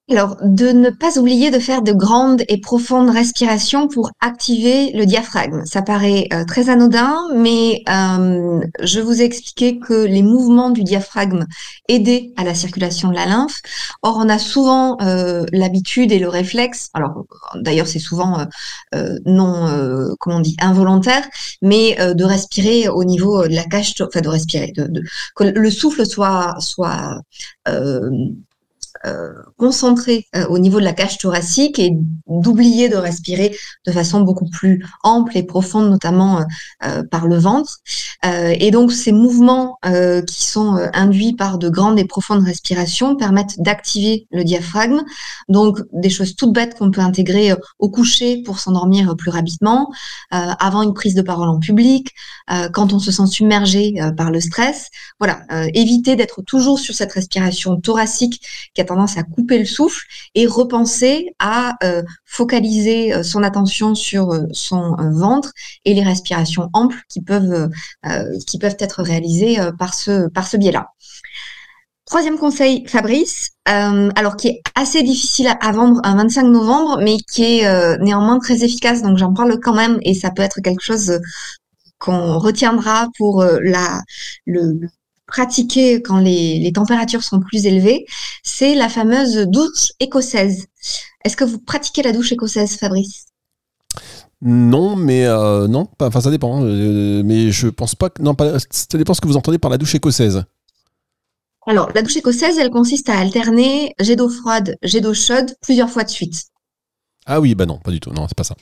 Alors, 0.09 0.37
de 0.41 0.69
ne 0.69 0.89
pas 0.89 1.19
oublier 1.19 1.51
de 1.51 1.59
faire 1.59 1.81
de 1.81 1.91
grandes 1.91 2.41
et 2.47 2.61
profondes 2.61 3.09
respirations 3.09 3.89
pour 3.89 4.11
activer 4.21 4.91
le 4.93 5.05
diaphragme. 5.05 5.65
Ça 5.65 5.81
paraît 5.81 6.29
euh, 6.31 6.45
très 6.45 6.69
anodin, 6.69 7.17
mais 7.35 7.83
euh, 7.89 8.61
je 8.81 9.01
vous 9.01 9.21
ai 9.21 9.25
expliqué 9.25 9.79
que 9.79 10.05
les 10.05 10.23
mouvements 10.23 10.69
du 10.69 10.83
diaphragme 10.85 11.45
aidaient 11.89 12.31
à 12.37 12.45
la 12.45 12.55
circulation 12.55 13.09
de 13.09 13.15
la 13.15 13.25
lymphe. 13.25 13.59
Or, 14.01 14.15
on 14.17 14.29
a 14.29 14.39
souvent 14.39 14.97
euh, 15.01 15.45
l'habitude 15.51 16.13
et 16.13 16.19
le 16.19 16.29
réflexe, 16.29 16.89
alors 16.93 17.25
d'ailleurs 17.55 17.87
c'est 17.87 17.99
souvent 17.99 18.45
non, 19.25 20.15
comment 20.19 20.37
on 20.37 20.39
dit, 20.39 20.55
involontaire, 20.61 21.27
mais 21.61 21.97
de 22.15 22.23
respirer 22.23 22.87
au 22.87 23.03
niveau 23.03 23.47
de 23.47 23.53
la 23.53 23.63
cage, 23.63 23.93
enfin 24.01 24.21
de 24.21 24.29
respirer, 24.29 24.71
de, 24.75 25.03
que 25.35 25.43
le 25.43 25.71
souffle 25.71 26.05
soit 26.05 26.55
soit 26.59 27.21
concentré 29.57 30.27
euh, 30.35 30.45
au 30.47 30.59
niveau 30.59 30.79
de 30.79 30.85
la 30.85 30.93
cage 30.93 31.17
thoracique 31.17 31.79
et 31.79 31.91
d'oublier 32.27 32.89
de 32.89 32.95
respirer 32.95 33.55
de 33.85 33.91
façon 33.91 34.21
beaucoup 34.21 34.49
plus 34.49 34.85
ample 35.03 35.37
et 35.37 35.43
profonde, 35.43 35.89
notamment 35.89 36.43
euh, 36.83 37.03
par 37.03 37.27
le 37.27 37.37
ventre. 37.37 37.79
et 38.23 38.71
donc 38.71 38.91
ces 38.91 39.11
mouvements 39.11 39.77
qui 40.27 40.45
sont 40.45 40.77
induits 40.93 41.33
par 41.33 41.57
de 41.57 41.69
grandes 41.69 41.99
et 41.99 42.05
profondes 42.05 42.43
respirations 42.43 43.15
permettent 43.15 43.59
d'activer 43.59 44.27
le 44.31 44.43
diaphragme. 44.43 45.01
Donc 45.49 45.79
des 45.93 46.09
choses 46.09 46.35
toutes 46.35 46.53
bêtes 46.53 46.77
qu'on 46.77 46.91
peut 46.91 47.01
intégrer 47.01 47.53
au 47.79 47.89
coucher 47.89 48.41
pour 48.43 48.59
s'endormir 48.59 49.15
plus 49.15 49.31
rapidement, 49.31 49.91
avant 50.31 50.81
une 50.81 50.93
prise 50.93 51.15
de 51.15 51.21
parole 51.21 51.49
en 51.49 51.59
public, 51.59 52.13
quand 52.73 52.93
on 52.93 52.99
se 52.99 53.11
sent 53.11 53.27
submergé 53.27 53.95
par 54.17 54.31
le 54.31 54.39
stress. 54.39 54.89
Voilà, 55.19 55.41
éviter 55.73 56.15
d'être 56.15 56.41
toujours 56.41 56.79
sur 56.79 56.95
cette 56.95 57.13
respiration 57.13 57.79
thoracique 57.79 58.41
qui 58.73 58.81
a 58.81 58.85
tendance 58.87 59.17
à 59.17 59.23
couper 59.23 59.59
le 59.59 59.65
souffle 59.65 60.05
et 60.33 60.47
repenser 60.47 61.35
à 61.39 61.77
focaliser 62.25 63.23
son 63.23 63.43
attention 63.43 63.93
sur 63.93 64.33
son 64.51 64.95
ventre 65.11 65.51
et 65.85 65.93
les 65.93 66.03
respirations 66.03 66.69
amples 66.73 67.01
qui 67.09 67.21
peuvent, 67.21 67.69
qui 68.47 68.57
peuvent 68.57 68.77
être 68.79 69.03
réalisées 69.03 69.57
par 69.77 69.93
ce, 69.93 70.27
par 70.29 70.47
ce 70.47 70.57
biais-là. 70.57 70.87
Troisième 72.07 72.37
conseil, 72.37 72.85
Fabrice, 72.87 73.49
euh, 73.67 74.09
alors 74.15 74.37
qui 74.37 74.47
est 74.47 74.61
assez 74.75 75.03
difficile 75.03 75.49
à, 75.59 75.71
vendre 75.73 75.99
un 76.05 76.15
25 76.15 76.43
novembre, 76.43 77.01
mais 77.03 77.17
qui 77.17 77.43
est 77.43 77.67
euh, 77.67 77.97
néanmoins 77.97 78.39
très 78.39 78.63
efficace, 78.63 79.01
donc 79.01 79.17
j'en 79.17 79.33
parle 79.33 79.59
quand 79.59 79.73
même, 79.73 79.99
et 80.03 80.13
ça 80.13 80.31
peut 80.31 80.41
être 80.41 80.61
quelque 80.61 80.81
chose 80.81 81.19
qu'on 81.99 82.39
retiendra 82.39 83.09
pour 83.17 83.41
euh, 83.41 83.57
la, 83.61 84.01
le, 84.45 84.79
pratiquer 85.27 86.01
quand 86.01 86.19
les, 86.19 86.59
les, 86.59 86.71
températures 86.71 87.23
sont 87.23 87.39
plus 87.39 87.65
élevées, 87.65 88.05
c'est 88.43 88.75
la 88.75 88.89
fameuse 88.89 89.35
douche 89.47 89.91
écossaise. 89.99 90.65
Est-ce 91.23 91.37
que 91.37 91.43
vous 91.43 91.59
pratiquez 91.59 92.01
la 92.01 92.13
douche 92.13 92.31
écossaise, 92.31 92.77
Fabrice? 92.77 93.25
Non, 94.41 94.95
mais 94.95 95.25
non, 95.25 95.87
enfin 95.99 96.21
ça 96.21 96.29
dépend. 96.29 96.61
mais 96.61 97.51
je 97.51 97.67
pense 97.67 97.95
pas 97.95 98.09
que 98.09 98.21
non, 98.21 98.35
pas, 98.35 98.59
ça 98.69 98.97
dépend 98.97 99.13
ce 99.13 99.21
que 99.21 99.27
vous 99.27 99.37
entendez 99.37 99.57
par 99.57 99.71
la 99.71 99.77
douche 99.77 99.95
écossaise. 99.95 100.43
Alors, 101.65 101.91
la 101.93 102.01
douche 102.01 102.15
écossaise, 102.15 102.57
elle 102.57 102.69
consiste 102.69 103.09
à 103.09 103.19
alterner 103.19 103.93
jet 103.99 104.15
d'eau 104.15 104.29
froide, 104.29 104.77
jet 104.83 105.01
d'eau 105.01 105.13
chaude 105.13 105.53
plusieurs 105.61 105.89
fois 105.89 106.05
de 106.05 106.09
suite. 106.09 106.45
Ah 107.25 107.41
oui, 107.41 107.55
bah 107.55 107.65
non, 107.65 107.77
pas 107.77 107.91
du 107.91 107.99
tout. 107.99 108.11
Non, 108.11 108.25
c'est 108.27 108.37
pas 108.37 108.45
ça. 108.45 108.55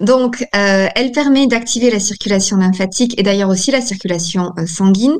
Donc, 0.00 0.42
euh, 0.54 0.88
elle 0.94 1.12
permet 1.12 1.46
d'activer 1.46 1.90
la 1.90 2.00
circulation 2.00 2.56
lymphatique 2.56 3.18
et 3.18 3.22
d'ailleurs 3.22 3.50
aussi 3.50 3.70
la 3.70 3.80
circulation 3.80 4.52
euh, 4.58 4.66
sanguine, 4.66 5.18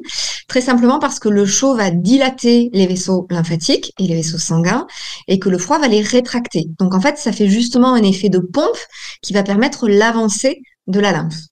très 0.48 0.60
simplement 0.60 0.98
parce 0.98 1.18
que 1.18 1.28
le 1.28 1.44
chaud 1.44 1.76
va 1.76 1.90
dilater 1.90 2.70
les 2.72 2.86
vaisseaux 2.86 3.26
lymphatiques 3.30 3.92
et 3.98 4.06
les 4.06 4.14
vaisseaux 4.14 4.38
sanguins 4.38 4.86
et 5.28 5.38
que 5.38 5.48
le 5.48 5.58
froid 5.58 5.78
va 5.78 5.88
les 5.88 6.00
rétracter. 6.00 6.66
Donc, 6.78 6.94
en 6.94 7.00
fait, 7.00 7.18
ça 7.18 7.32
fait 7.32 7.48
justement 7.48 7.92
un 7.92 8.02
effet 8.02 8.28
de 8.28 8.38
pompe 8.38 8.78
qui 9.20 9.34
va 9.34 9.42
permettre 9.42 9.88
l'avancée 9.88 10.62
de 10.86 10.98
la 10.98 11.12
lymphe. 11.12 11.51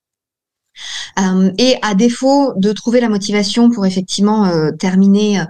Euh, 1.18 1.50
et 1.58 1.76
à 1.82 1.94
défaut 1.94 2.52
de 2.56 2.72
trouver 2.72 3.00
la 3.00 3.08
motivation 3.08 3.70
pour 3.70 3.86
effectivement 3.86 4.46
euh, 4.46 4.70
terminer 4.72 5.42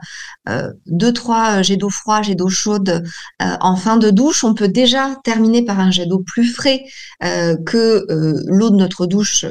euh, 0.49 0.73
deux, 0.87 1.13
trois 1.13 1.63
jets 1.63 1.77
d'eau 1.77 1.91
froide, 1.91 2.25
jets 2.25 2.35
d'eau 2.35 2.49
chaude 2.49 3.05
en 3.41 3.77
fin 3.77 3.97
de 3.97 4.11
douche, 4.11 4.45
on 4.45 4.55
peut 4.55 4.69
déjà 4.69 5.17
terminer 5.25 5.65
par 5.65 5.81
un 5.81 5.91
jet 5.91 6.07
d'eau 6.07 6.21
plus 6.21 6.47
frais 6.53 6.85
que 7.21 8.07
l'eau 8.47 8.71
de 8.71 8.77
notre 8.77 9.07
douche 9.07 9.47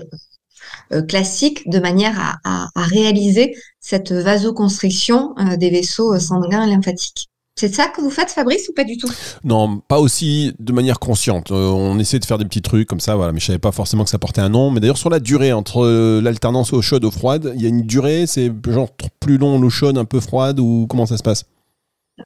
classique 1.07 1.69
de 1.69 1.79
manière 1.79 2.39
à, 2.43 2.69
à 2.75 2.83
réaliser 2.83 3.55
cette 3.79 4.12
vasoconstriction 4.12 5.36
des 5.57 5.69
vaisseaux 5.69 6.19
sanguins 6.19 6.63
et 6.63 6.69
lymphatiques. 6.69 7.28
C'est 7.60 7.75
ça 7.75 7.88
que 7.88 8.00
vous 8.00 8.10
faites, 8.10 8.32
Fabrice, 8.32 8.70
ou 8.70 8.74
pas 8.74 8.86
du 8.86 8.96
tout? 8.96 9.12
Non, 9.44 9.82
pas 9.86 10.00
aussi 10.00 10.54
de 10.60 10.72
manière 10.72 10.98
consciente. 10.98 11.51
Euh, 11.51 11.68
on 11.68 12.00
essaie 12.00 12.18
de 12.18 12.24
faire 12.24 12.38
des 12.38 12.46
petits 12.46 12.62
trucs 12.62 12.88
comme 12.88 13.01
ça, 13.01 13.18
voilà, 13.18 13.34
mais 13.34 13.42
je 13.42 13.48
savais 13.48 13.60
pas 13.60 13.74
forcément 13.74 14.06
que 14.06 14.10
ça 14.10 14.18
portait 14.18 14.39
un 14.39 14.48
nom. 14.48 14.72
Mais 14.72 14.80
d'ailleurs, 14.80 14.98
sur 14.98 15.10
la 15.10 15.20
durée 15.20 15.51
entre 15.51 15.84
euh, 15.84 16.22
l'alternance 16.22 16.72
eau 16.72 16.82
chaude, 16.82 17.04
eau 17.04 17.12
froide, 17.12 17.51
il 17.56 17.62
y 17.62 17.66
a 17.66 17.68
une 17.68 17.82
durée, 17.82 18.28
c'est 18.28 18.50
genre 18.70 18.88
plus 19.20 19.38
long 19.38 19.60
l'eau 19.60 19.70
chaude, 19.70 19.98
un 19.98 20.06
peu 20.06 20.22
froide, 20.22 20.62
ou 20.62 20.88
comment 20.89 21.06
ça 21.06 21.18
se 21.18 21.22
passe? 21.24 21.44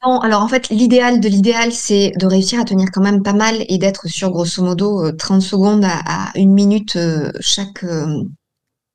Non, 0.05 0.19
alors 0.19 0.43
en 0.43 0.47
fait, 0.47 0.69
l'idéal 0.69 1.19
de 1.19 1.27
l'idéal, 1.27 1.71
c'est 1.71 2.11
de 2.15 2.27
réussir 2.27 2.59
à 2.59 2.63
tenir 2.63 2.89
quand 2.93 3.01
même 3.01 3.23
pas 3.23 3.33
mal 3.33 3.55
et 3.67 3.79
d'être 3.79 4.07
sur 4.07 4.29
grosso 4.29 4.63
modo 4.63 5.11
30 5.13 5.41
euh, 5.41 5.43
secondes 5.43 5.83
à, 5.83 6.29
une 6.35 6.53
minute 6.53 6.95
chaque, 7.39 7.83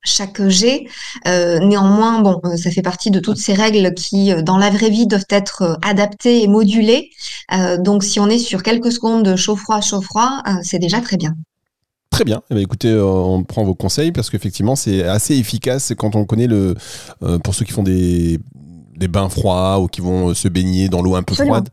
chaque 0.09 0.45
jet. 0.47 0.85
Euh, 1.27 1.59
néanmoins, 1.59 2.21
bon, 2.21 2.39
euh, 2.45 2.57
ça 2.57 2.71
fait 2.71 2.81
partie 2.81 3.11
de 3.11 3.19
toutes 3.19 3.37
ces 3.37 3.53
règles 3.53 3.93
qui, 3.93 4.31
euh, 4.31 4.41
dans 4.41 4.57
la 4.57 4.69
vraie 4.69 4.89
vie, 4.89 5.07
doivent 5.07 5.25
être 5.29 5.77
adaptées 5.81 6.43
et 6.43 6.47
modulées. 6.47 7.11
donc, 7.79 8.03
si 8.03 8.19
on 8.19 8.27
est 8.27 8.37
sur 8.37 8.63
quelques 8.63 8.91
secondes 8.91 9.23
de 9.23 9.35
chaud-froid, 9.35 9.81
chaud-froid, 9.81 10.43
c'est 10.63 10.79
déjà 10.79 10.99
très 11.01 11.17
bien. 11.17 11.35
Très 12.09 12.23
bien. 12.23 12.41
Eh 12.49 12.55
ben, 12.55 12.61
écoutez, 12.61 12.93
on 12.93 13.43
prend 13.43 13.63
vos 13.63 13.75
conseils 13.75 14.11
parce 14.11 14.29
qu'effectivement, 14.29 14.75
c'est 14.75 15.03
assez 15.03 15.35
efficace 15.35 15.93
quand 15.97 16.15
on 16.15 16.25
connaît 16.25 16.47
le. 16.47 16.75
pour 17.43 17.55
ceux 17.55 17.65
qui 17.65 17.71
font 17.71 17.83
des, 17.83 18.39
des 18.97 19.07
bains 19.07 19.29
froids 19.29 19.79
ou 19.79 19.87
qui 19.87 20.01
vont 20.01 20.33
se 20.33 20.47
baigner 20.47 20.89
dans 20.89 21.01
l'eau 21.01 21.15
un 21.15 21.23
peu 21.23 21.35
froide 21.35 21.69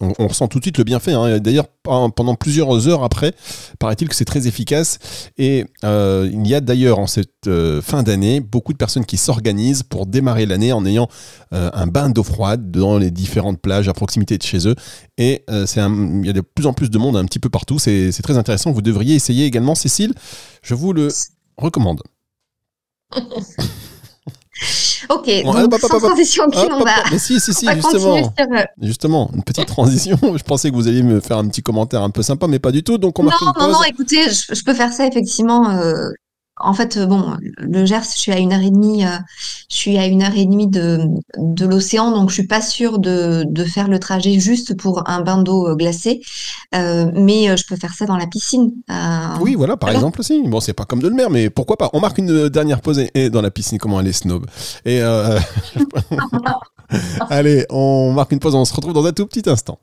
on, 0.00 0.26
ressent 0.26 0.48
tout 0.48 0.58
de 0.58 0.64
suite 0.64 0.78
le 0.78 0.84
bienfait. 0.84 1.12
Hein. 1.12 1.38
D'ailleurs, 1.38 1.66
pendant 1.82 2.34
plusieurs 2.34 2.88
heures 2.88 3.04
après, 3.04 3.34
paraît-il 3.78 4.08
que 4.08 4.14
c'est 4.14 4.24
très 4.24 4.46
efficace. 4.46 4.98
Et 5.38 5.66
euh, 5.84 6.28
il 6.32 6.46
y 6.46 6.54
a 6.54 6.60
d'ailleurs 6.60 6.98
en 6.98 7.06
cette 7.06 7.46
euh, 7.46 7.82
fin 7.82 8.02
d'année 8.02 8.40
beaucoup 8.40 8.72
de 8.72 8.78
personnes 8.78 9.04
qui 9.04 9.16
s'organisent 9.16 9.82
pour 9.82 10.06
démarrer 10.06 10.46
l'année 10.46 10.72
en 10.72 10.84
ayant 10.86 11.08
euh, 11.52 11.70
un 11.74 11.86
bain 11.86 12.10
d'eau 12.10 12.22
froide 12.22 12.70
dans 12.70 12.98
les 12.98 13.10
différentes 13.10 13.60
plages 13.60 13.88
à 13.88 13.92
proximité 13.92 14.38
de 14.38 14.42
chez 14.42 14.68
eux. 14.68 14.74
Et 15.18 15.44
il 15.48 16.26
y 16.26 16.30
a 16.30 16.32
de 16.32 16.40
plus 16.40 16.66
en 16.66 16.72
plus 16.72 16.90
de 16.90 16.98
monde 16.98 17.16
un 17.16 17.24
petit 17.24 17.38
peu 17.38 17.48
partout. 17.48 17.78
C'est 17.78 18.12
très 18.22 18.38
intéressant. 18.38 18.72
Vous 18.72 18.82
devriez 18.82 19.14
essayer 19.14 19.46
également, 19.46 19.74
Cécile. 19.74 20.14
Je 20.62 20.74
vous 20.74 20.92
le 20.92 21.08
recommande. 21.56 22.02
Ok, 25.08 25.28
donc 25.44 25.80
sans 25.80 25.98
transition 25.98 26.44
on 26.46 26.84
va. 26.84 27.02
Mais 27.10 27.18
si, 27.18 27.40
si, 27.40 27.52
si, 27.52 27.66
justement. 27.74 28.16
Euh, 28.16 28.64
justement, 28.80 29.30
une 29.34 29.42
petite 29.42 29.66
transition. 29.66 30.18
je 30.22 30.42
pensais 30.42 30.70
que 30.70 30.74
vous 30.74 30.88
alliez 30.88 31.02
me 31.02 31.20
faire 31.20 31.38
un 31.38 31.48
petit 31.48 31.62
commentaire 31.62 32.02
un 32.02 32.10
peu 32.10 32.22
sympa, 32.22 32.46
mais 32.46 32.58
pas 32.58 32.70
du 32.70 32.82
tout. 32.82 32.98
Donc 32.98 33.18
on 33.18 33.24
non, 33.24 33.30
non, 33.58 33.68
non, 33.72 33.82
écoutez, 33.82 34.30
je, 34.30 34.64
peux 34.64 34.74
faire 34.74 34.92
ça 34.92 35.06
effectivement. 35.06 35.70
Euh, 35.70 36.10
en 36.62 36.74
fait, 36.74 36.96
euh, 36.96 37.06
bon, 37.06 37.36
le 37.58 37.84
Gers, 37.84 38.04
je 38.14 38.18
suis 38.18 38.32
à 38.32 38.38
une 38.38 38.52
heure 38.52 38.62
et 38.62 38.70
demie, 38.70 39.04
euh, 39.04 39.18
je 39.68 39.76
suis 39.76 39.98
à 39.98 40.06
une 40.06 40.22
heure 40.22 40.36
et 40.36 40.46
demie 40.46 40.68
de, 40.68 41.00
de 41.36 41.66
l'océan, 41.66 42.12
donc 42.12 42.30
je 42.30 42.34
suis 42.34 42.46
pas 42.46 42.62
sûre 42.62 42.98
de, 42.98 43.44
de 43.46 43.64
faire 43.64 43.88
le 43.88 43.98
trajet 43.98 44.38
juste 44.38 44.76
pour 44.76 45.08
un 45.08 45.20
bain 45.20 45.38
d'eau 45.38 45.68
euh, 45.68 45.74
glacée, 45.74 46.22
mais 46.72 47.56
je 47.56 47.66
peux 47.66 47.76
faire 47.76 47.94
ça 47.94 48.06
dans 48.06 48.16
la 48.16 48.26
piscine. 48.26 48.72
oui, 49.40 49.54
voilà, 49.54 49.76
par 49.76 49.90
exemple 49.90 50.20
aussi. 50.20 50.42
Bon, 50.46 50.60
c'est 50.60 50.72
pas 50.72 50.84
comme 50.84 51.00
de 51.00 51.08
le 51.08 51.14
mer, 51.14 51.30
mais 51.30 51.50
pourquoi 51.50 51.76
pas? 51.76 51.90
On 51.92 52.00
marque 52.00 52.18
une 52.18 52.48
dernière 52.48 52.80
pause 52.80 53.02
et, 53.14 53.30
dans 53.30 53.42
la 53.42 53.50
piscine, 53.50 53.78
comment 53.78 54.00
elle 54.00 54.08
est 54.08 54.12
snob. 54.12 54.46
Et 54.84 55.00
allez, 57.30 57.66
on 57.70 58.12
marque 58.12 58.32
une 58.32 58.38
pause, 58.38 58.54
on 58.54 58.64
se 58.64 58.74
retrouve 58.74 58.94
dans 58.94 59.04
un 59.04 59.12
tout 59.12 59.26
petit 59.26 59.48
instant. 59.48 59.78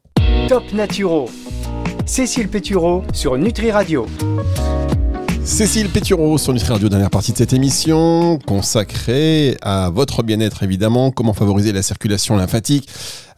Top 0.47 0.63
Naturo. 0.73 1.29
Cécile 2.05 2.47
Pétureau 2.47 3.03
sur 3.13 3.37
Nutri 3.37 3.71
Radio. 3.71 4.07
Cécile 5.49 5.89
Pétureau 5.89 6.37
sur 6.37 6.53
Nutri 6.53 6.71
Radio, 6.71 6.89
dernière 6.89 7.09
partie 7.09 7.33
de 7.33 7.37
cette 7.37 7.53
émission 7.53 8.37
consacrée 8.45 9.57
à 9.63 9.89
votre 9.89 10.21
bien-être 10.21 10.61
évidemment, 10.61 11.09
comment 11.09 11.33
favoriser 11.33 11.73
la 11.73 11.81
circulation 11.81 12.37
lymphatique? 12.37 12.87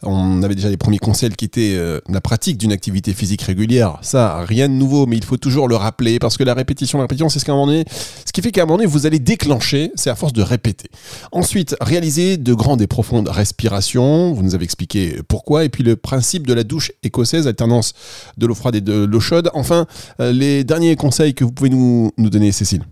On 0.04 0.42
avait 0.42 0.54
déjà 0.54 0.68
les 0.68 0.76
premiers 0.76 0.98
conseils 0.98 1.30
qui 1.30 1.44
étaient 1.44 1.74
euh, 1.76 2.00
la 2.08 2.20
pratique 2.20 2.58
d'une 2.58 2.72
activité 2.72 3.12
physique 3.12 3.42
régulière. 3.42 3.98
Ça, 4.02 4.44
rien 4.44 4.68
de 4.68 4.74
nouveau, 4.74 5.06
mais 5.06 5.16
il 5.16 5.24
faut 5.24 5.36
toujours 5.36 5.68
le 5.68 5.76
rappeler 5.76 6.18
parce 6.18 6.36
que 6.36 6.44
la 6.44 6.54
répétition, 6.54 6.98
la 6.98 7.04
répétition, 7.04 7.28
c'est 7.28 7.38
ce 7.38 7.44
qu'à 7.44 7.52
un 7.52 7.54
moment 7.54 7.68
donné, 7.68 7.84
ce 8.24 8.32
qui 8.32 8.42
fait 8.42 8.50
qu'à 8.50 8.62
un 8.62 8.66
moment 8.66 8.78
donné, 8.78 8.88
vous 8.88 9.06
allez 9.06 9.18
déclencher, 9.18 9.92
c'est 9.94 10.10
à 10.10 10.14
force 10.14 10.32
de 10.32 10.42
répéter. 10.42 10.90
Ensuite, 11.30 11.76
réaliser 11.80 12.36
de 12.36 12.54
grandes 12.54 12.82
et 12.82 12.86
profondes 12.86 13.28
respirations. 13.28 14.32
Vous 14.32 14.42
nous 14.42 14.54
avez 14.54 14.64
expliqué 14.64 15.20
pourquoi. 15.28 15.64
Et 15.64 15.68
puis 15.68 15.84
le 15.84 15.96
principe 15.96 16.46
de 16.46 16.54
la 16.54 16.64
douche 16.64 16.92
écossaise, 17.02 17.46
alternance 17.46 17.94
de 18.38 18.46
l'eau 18.46 18.54
froide 18.54 18.74
et 18.74 18.80
de 18.80 19.04
l'eau 19.04 19.20
chaude. 19.20 19.50
Enfin, 19.54 19.86
euh, 20.20 20.32
les 20.32 20.64
derniers 20.64 20.96
conseils 20.96 21.34
que 21.34 21.44
vous 21.44 21.52
pouvez 21.52 21.70
nous, 21.70 22.10
nous 22.18 22.30
donner, 22.30 22.50
Cécile. 22.52 22.82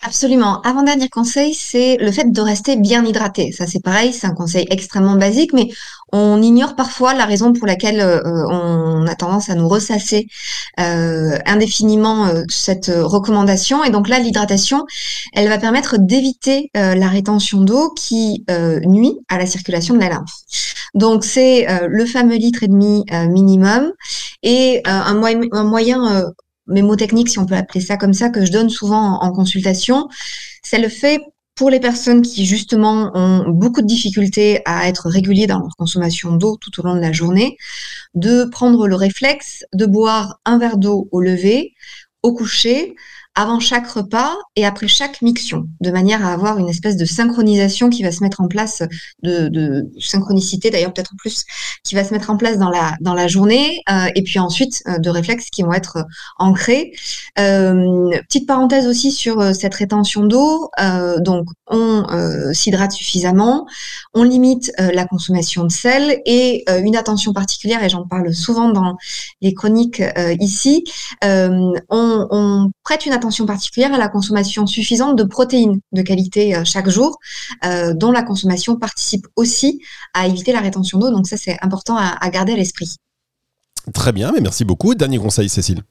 Absolument. 0.00 0.60
Avant-dernier 0.62 1.08
conseil, 1.08 1.54
c'est 1.54 1.96
le 1.96 2.12
fait 2.12 2.30
de 2.30 2.40
rester 2.40 2.76
bien 2.76 3.04
hydraté. 3.04 3.50
Ça, 3.50 3.66
c'est 3.66 3.82
pareil, 3.82 4.12
c'est 4.12 4.28
un 4.28 4.32
conseil 4.32 4.64
extrêmement 4.70 5.16
basique, 5.16 5.52
mais 5.52 5.68
on 6.12 6.40
ignore 6.40 6.76
parfois 6.76 7.14
la 7.14 7.24
raison 7.24 7.52
pour 7.52 7.66
laquelle 7.66 8.00
euh, 8.00 8.22
on 8.48 9.08
a 9.08 9.14
tendance 9.16 9.50
à 9.50 9.56
nous 9.56 9.68
ressasser 9.68 10.28
euh, 10.78 11.36
indéfiniment 11.46 12.26
euh, 12.26 12.44
cette 12.48 12.92
recommandation. 12.94 13.82
Et 13.82 13.90
donc 13.90 14.08
là, 14.08 14.20
l'hydratation, 14.20 14.84
elle 15.32 15.48
va 15.48 15.58
permettre 15.58 15.96
d'éviter 15.98 16.70
la 16.74 17.08
rétention 17.08 17.60
d'eau 17.60 17.90
qui 17.90 18.44
nuit 18.86 19.18
à 19.28 19.36
la 19.36 19.46
circulation 19.46 19.94
de 19.94 20.00
la 20.00 20.10
lymphe. 20.10 20.32
Donc 20.94 21.24
c'est 21.24 21.66
le 21.88 22.06
fameux 22.06 22.36
litre 22.36 22.62
et 22.62 22.68
demi 22.68 23.04
minimum 23.28 23.92
et 24.42 24.80
un, 24.84 25.20
un 25.52 25.64
moyen 25.64 26.32
mémotechnique, 26.68 27.28
si 27.28 27.38
on 27.38 27.46
peut 27.46 27.56
appeler 27.56 27.80
ça 27.80 27.96
comme 27.96 28.12
ça, 28.12 28.30
que 28.30 28.44
je 28.44 28.52
donne 28.52 28.70
souvent 28.70 29.20
en, 29.20 29.32
consultation, 29.32 30.08
c'est 30.62 30.78
le 30.78 30.88
fait 30.88 31.20
pour 31.54 31.70
les 31.70 31.80
personnes 31.80 32.22
qui 32.22 32.46
justement 32.46 33.10
ont 33.14 33.48
beaucoup 33.48 33.82
de 33.82 33.86
difficultés 33.86 34.60
à 34.64 34.88
être 34.88 35.08
réguliers 35.08 35.48
dans 35.48 35.58
leur 35.58 35.76
consommation 35.76 36.36
d'eau 36.36 36.56
tout 36.60 36.78
au 36.78 36.84
long 36.84 36.94
de 36.94 37.00
la 37.00 37.12
journée, 37.12 37.56
de 38.14 38.44
prendre 38.44 38.86
le 38.86 38.94
réflexe 38.94 39.64
de 39.74 39.86
boire 39.86 40.40
un 40.44 40.58
verre 40.58 40.78
d'eau 40.78 41.08
au 41.10 41.20
lever, 41.20 41.74
au 42.22 42.32
coucher, 42.32 42.94
avant 43.38 43.60
chaque 43.60 43.86
repas 43.86 44.34
et 44.56 44.66
après 44.66 44.88
chaque 44.88 45.22
miction, 45.22 45.68
de 45.80 45.92
manière 45.92 46.26
à 46.26 46.32
avoir 46.32 46.58
une 46.58 46.68
espèce 46.68 46.96
de 46.96 47.04
synchronisation 47.04 47.88
qui 47.88 48.02
va 48.02 48.10
se 48.10 48.24
mettre 48.24 48.40
en 48.40 48.48
place, 48.48 48.82
de, 49.22 49.88
synchronicité 50.00 50.70
d'ailleurs 50.70 50.92
peut-être 50.92 51.14
plus, 51.16 51.44
qui 51.84 51.94
va 51.94 52.02
se 52.02 52.12
mettre 52.12 52.30
en 52.30 52.36
place 52.36 52.58
dans 52.58 52.68
la, 52.68 52.96
dans 53.00 53.14
la 53.14 53.28
journée, 53.28 53.78
euh, 53.90 54.08
et 54.16 54.24
puis 54.24 54.40
ensuite 54.40 54.82
euh, 54.88 54.98
de 54.98 55.08
réflexes 55.08 55.50
qui 55.50 55.62
vont 55.62 55.72
être 55.72 56.04
ancrés. 56.38 56.90
petite 57.36 58.48
parenthèse 58.48 58.88
aussi 58.88 59.12
sur 59.12 59.54
cette 59.54 59.76
rétention 59.76 60.24
d'eau, 60.24 60.70
donc 61.20 61.46
on 61.68 62.04
s'hydrate 62.52 62.90
suffisamment, 62.90 63.66
on 64.14 64.24
limite 64.24 64.72
la 64.78 65.04
consommation 65.04 65.62
de 65.62 65.70
sel 65.70 66.20
et 66.26 66.64
une 66.82 66.96
attention 66.96 67.32
particulière, 67.32 67.84
et 67.84 67.88
j'en 67.88 68.04
parle 68.04 68.34
souvent 68.34 68.70
dans 68.70 68.96
les 69.40 69.54
chroniques 69.54 70.02
ici, 70.40 70.82
on 71.22 72.70
prête 72.82 73.06
une 73.06 73.12
attention 73.12 73.27
particulière 73.46 73.92
à 73.94 73.98
la 73.98 74.08
consommation 74.08 74.66
suffisante 74.66 75.16
de 75.16 75.24
protéines 75.24 75.80
de 75.92 76.02
qualité 76.02 76.54
euh, 76.54 76.64
chaque 76.64 76.88
jour, 76.88 77.18
euh, 77.64 77.94
dont 77.94 78.10
la 78.10 78.22
consommation 78.22 78.76
participe 78.76 79.26
aussi 79.36 79.80
à 80.14 80.26
éviter 80.26 80.52
la 80.52 80.60
rétention 80.60 80.98
d'eau. 80.98 81.10
Donc 81.10 81.26
ça, 81.26 81.36
c'est 81.36 81.56
important 81.62 81.96
à 81.96 82.30
garder 82.30 82.52
à 82.52 82.56
l'esprit. 82.56 82.96
Très 83.92 84.12
bien, 84.12 84.32
mais 84.32 84.40
merci 84.40 84.64
beaucoup. 84.64 84.94
Dernier 84.94 85.18
conseil, 85.18 85.48
Cécile. 85.48 85.82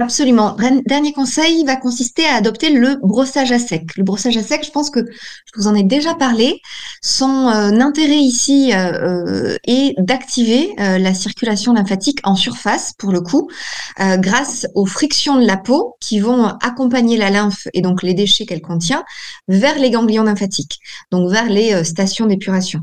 Absolument. 0.00 0.56
Dernier 0.86 1.12
conseil 1.12 1.64
va 1.66 1.76
consister 1.76 2.24
à 2.24 2.36
adopter 2.36 2.70
le 2.70 2.96
brossage 3.02 3.52
à 3.52 3.58
sec. 3.58 3.94
Le 3.98 4.04
brossage 4.04 4.38
à 4.38 4.42
sec, 4.42 4.64
je 4.64 4.70
pense 4.70 4.88
que 4.88 5.00
je 5.00 5.60
vous 5.60 5.66
en 5.66 5.74
ai 5.74 5.82
déjà 5.82 6.14
parlé. 6.14 6.62
Son 7.02 7.48
euh, 7.48 7.78
intérêt 7.78 8.16
ici 8.16 8.72
euh, 8.72 9.58
est 9.64 9.94
d'activer 9.98 10.72
euh, 10.80 10.96
la 10.96 11.12
circulation 11.12 11.74
lymphatique 11.74 12.20
en 12.24 12.36
surface, 12.36 12.94
pour 12.98 13.12
le 13.12 13.20
coup, 13.20 13.50
grâce 13.98 14.66
aux 14.74 14.86
frictions 14.86 15.38
de 15.38 15.46
la 15.46 15.58
peau 15.58 15.96
qui 16.00 16.20
vont 16.20 16.46
accompagner 16.62 17.18
la 17.18 17.28
lymphe 17.28 17.68
et 17.74 17.82
donc 17.82 18.02
les 18.02 18.14
déchets 18.14 18.46
qu'elle 18.46 18.62
contient 18.62 19.04
vers 19.48 19.78
les 19.78 19.90
ganglions 19.90 20.22
lymphatiques, 20.22 20.78
donc 21.10 21.30
vers 21.30 21.50
les 21.50 21.84
stations 21.84 22.24
d'épuration. 22.24 22.80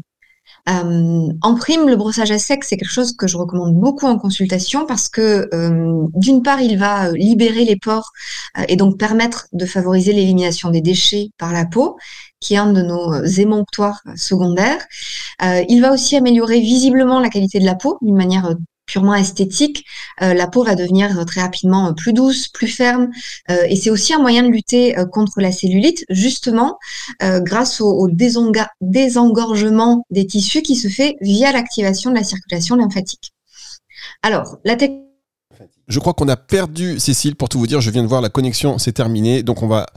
Euh, 0.70 1.32
en 1.42 1.56
prime, 1.56 1.88
le 1.88 1.96
brossage 1.96 2.32
à 2.32 2.38
sec, 2.38 2.64
c'est 2.64 2.78
quelque 2.78 2.92
chose 2.92 3.16
que 3.16 3.28
je 3.28 3.38
recommande 3.38 3.76
beaucoup 3.76 4.06
en 4.06 4.20
consultation 4.20 4.86
parce 4.86 5.10
que 5.10 5.50
euh, 5.54 6.06
d'une 6.14 6.44
part, 6.44 6.62
il 6.62 6.78
va 6.78 7.08
euh, 7.08 7.14
libérer 7.14 7.66
les 7.66 7.76
pores 7.76 8.12
et 8.68 8.76
donc 8.76 8.98
permettre 8.98 9.48
de 9.54 9.66
favoriser 9.66 10.14
l'élimination 10.14 10.70
des 10.70 10.82
déchets 10.82 11.30
par 11.38 11.54
la 11.54 11.66
peau, 11.66 11.98
qui 12.40 12.54
est 12.54 12.58
un 12.58 12.72
de 12.72 12.82
nos 12.82 13.24
émonctoires 13.24 14.02
secondaires. 14.16 14.86
il 15.42 15.82
va 15.82 15.92
aussi 15.94 16.16
améliorer 16.16 16.60
visiblement 16.60 17.20
la 17.20 17.30
qualité 17.30 17.60
de 17.60 17.66
la 17.66 17.76
peau 17.76 17.98
d'une 18.02 18.16
manière 18.16 18.56
purement 18.90 19.14
esthétique, 19.14 19.86
euh, 20.22 20.34
la 20.34 20.48
peau 20.48 20.64
va 20.64 20.76
devenir 20.76 21.26
très 21.26 21.42
rapidement 21.42 21.90
euh, 21.90 21.94
plus 21.94 22.12
douce, 22.12 22.48
plus 22.48 22.68
ferme. 22.68 23.10
Euh, 23.50 23.64
et 23.70 23.76
c'est 23.76 23.92
aussi 23.92 24.14
un 24.14 24.20
moyen 24.20 24.44
de 24.44 24.50
lutter 24.50 24.96
contre 25.12 25.40
la 25.40 25.52
cellulite, 25.52 26.06
justement, 26.10 26.78
grâce 27.22 27.82
au, 27.82 28.10
désengorgement 28.82 30.04
des 30.10 30.26
tissus 30.26 30.62
qui 30.62 30.76
se 30.76 30.88
fait 30.88 31.16
via 31.22 31.52
l'activation 31.52 32.10
de 32.10 32.16
la 32.16 32.24
circulation 32.24 32.76
lymphatique. 32.76 33.32
Alors, 34.24 34.58
la 34.66 34.76
technique 34.76 35.06
je 35.88 36.00
crois 36.00 36.14
qu'on 36.14 36.28
a 36.28 36.38
perdu 36.38 37.00
Cécile, 37.00 37.36
pour 37.36 37.50
tout 37.50 37.58
vous 37.58 37.66
dire, 37.66 37.82
je 37.82 37.90
viens 37.90 38.04
de 38.04 38.08
voir 38.08 38.22
la 38.22 38.30
connexion, 38.30 38.78
c'est 38.78 38.92
terminé, 38.92 39.42
donc 39.42 39.64
on 39.64 39.68
va 39.68 39.88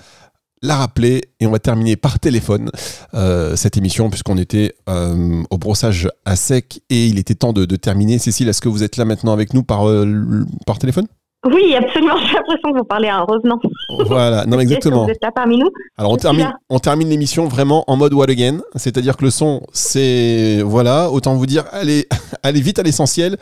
la 0.62 0.76
rappeler 0.76 1.22
et 1.40 1.46
on 1.46 1.50
va 1.50 1.58
terminer 1.58 1.96
par 1.96 2.18
téléphone 2.20 2.70
euh, 3.14 3.56
cette 3.56 3.76
émission 3.76 4.08
puisqu'on 4.10 4.38
était 4.38 4.74
euh, 4.88 5.42
au 5.50 5.58
brossage 5.58 6.08
à 6.24 6.36
sec 6.36 6.80
et 6.88 7.06
il 7.06 7.18
était 7.18 7.34
temps 7.34 7.52
de, 7.52 7.64
terminer. 7.76 8.18
Cécile, 8.18 8.48
est-ce 8.48 8.60
que 8.60 8.68
vous 8.68 8.82
êtes 8.82 8.96
là 8.96 9.04
maintenant 9.04 9.32
avec 9.32 9.54
nous 9.54 9.62
par, 9.64 9.88
euh, 9.88 10.44
par 10.66 10.78
téléphone? 10.78 11.06
Oui, 11.44 11.74
absolument. 11.74 12.16
J'ai 12.26 12.34
l'impression 12.34 12.72
que 12.72 12.78
vous 12.78 12.84
parlez 12.84 13.08
à 13.08 13.16
un 13.16 13.22
revenant. 13.22 13.58
Voilà, 14.06 14.46
non, 14.46 14.60
exactement. 14.60 15.04
Vous 15.04 15.10
êtes 15.10 15.22
là 15.22 15.32
parmi 15.34 15.58
nous? 15.58 15.70
Alors, 15.98 16.12
on 16.12 16.16
termine, 16.16 16.52
on 16.70 16.78
termine 16.78 17.08
l'émission 17.08 17.46
vraiment 17.48 17.84
en 17.88 17.96
mode 17.96 18.14
what 18.14 18.30
again. 18.30 18.60
C'est-à-dire 18.76 19.16
que 19.16 19.24
le 19.24 19.30
son, 19.30 19.62
c'est. 19.72 20.62
Voilà, 20.62 21.10
autant 21.10 21.34
vous 21.34 21.46
dire, 21.46 21.64
allez, 21.72 22.06
allez 22.44 22.60
vite 22.62 22.78
à 22.78 22.84
l'essentiel. 22.84 23.36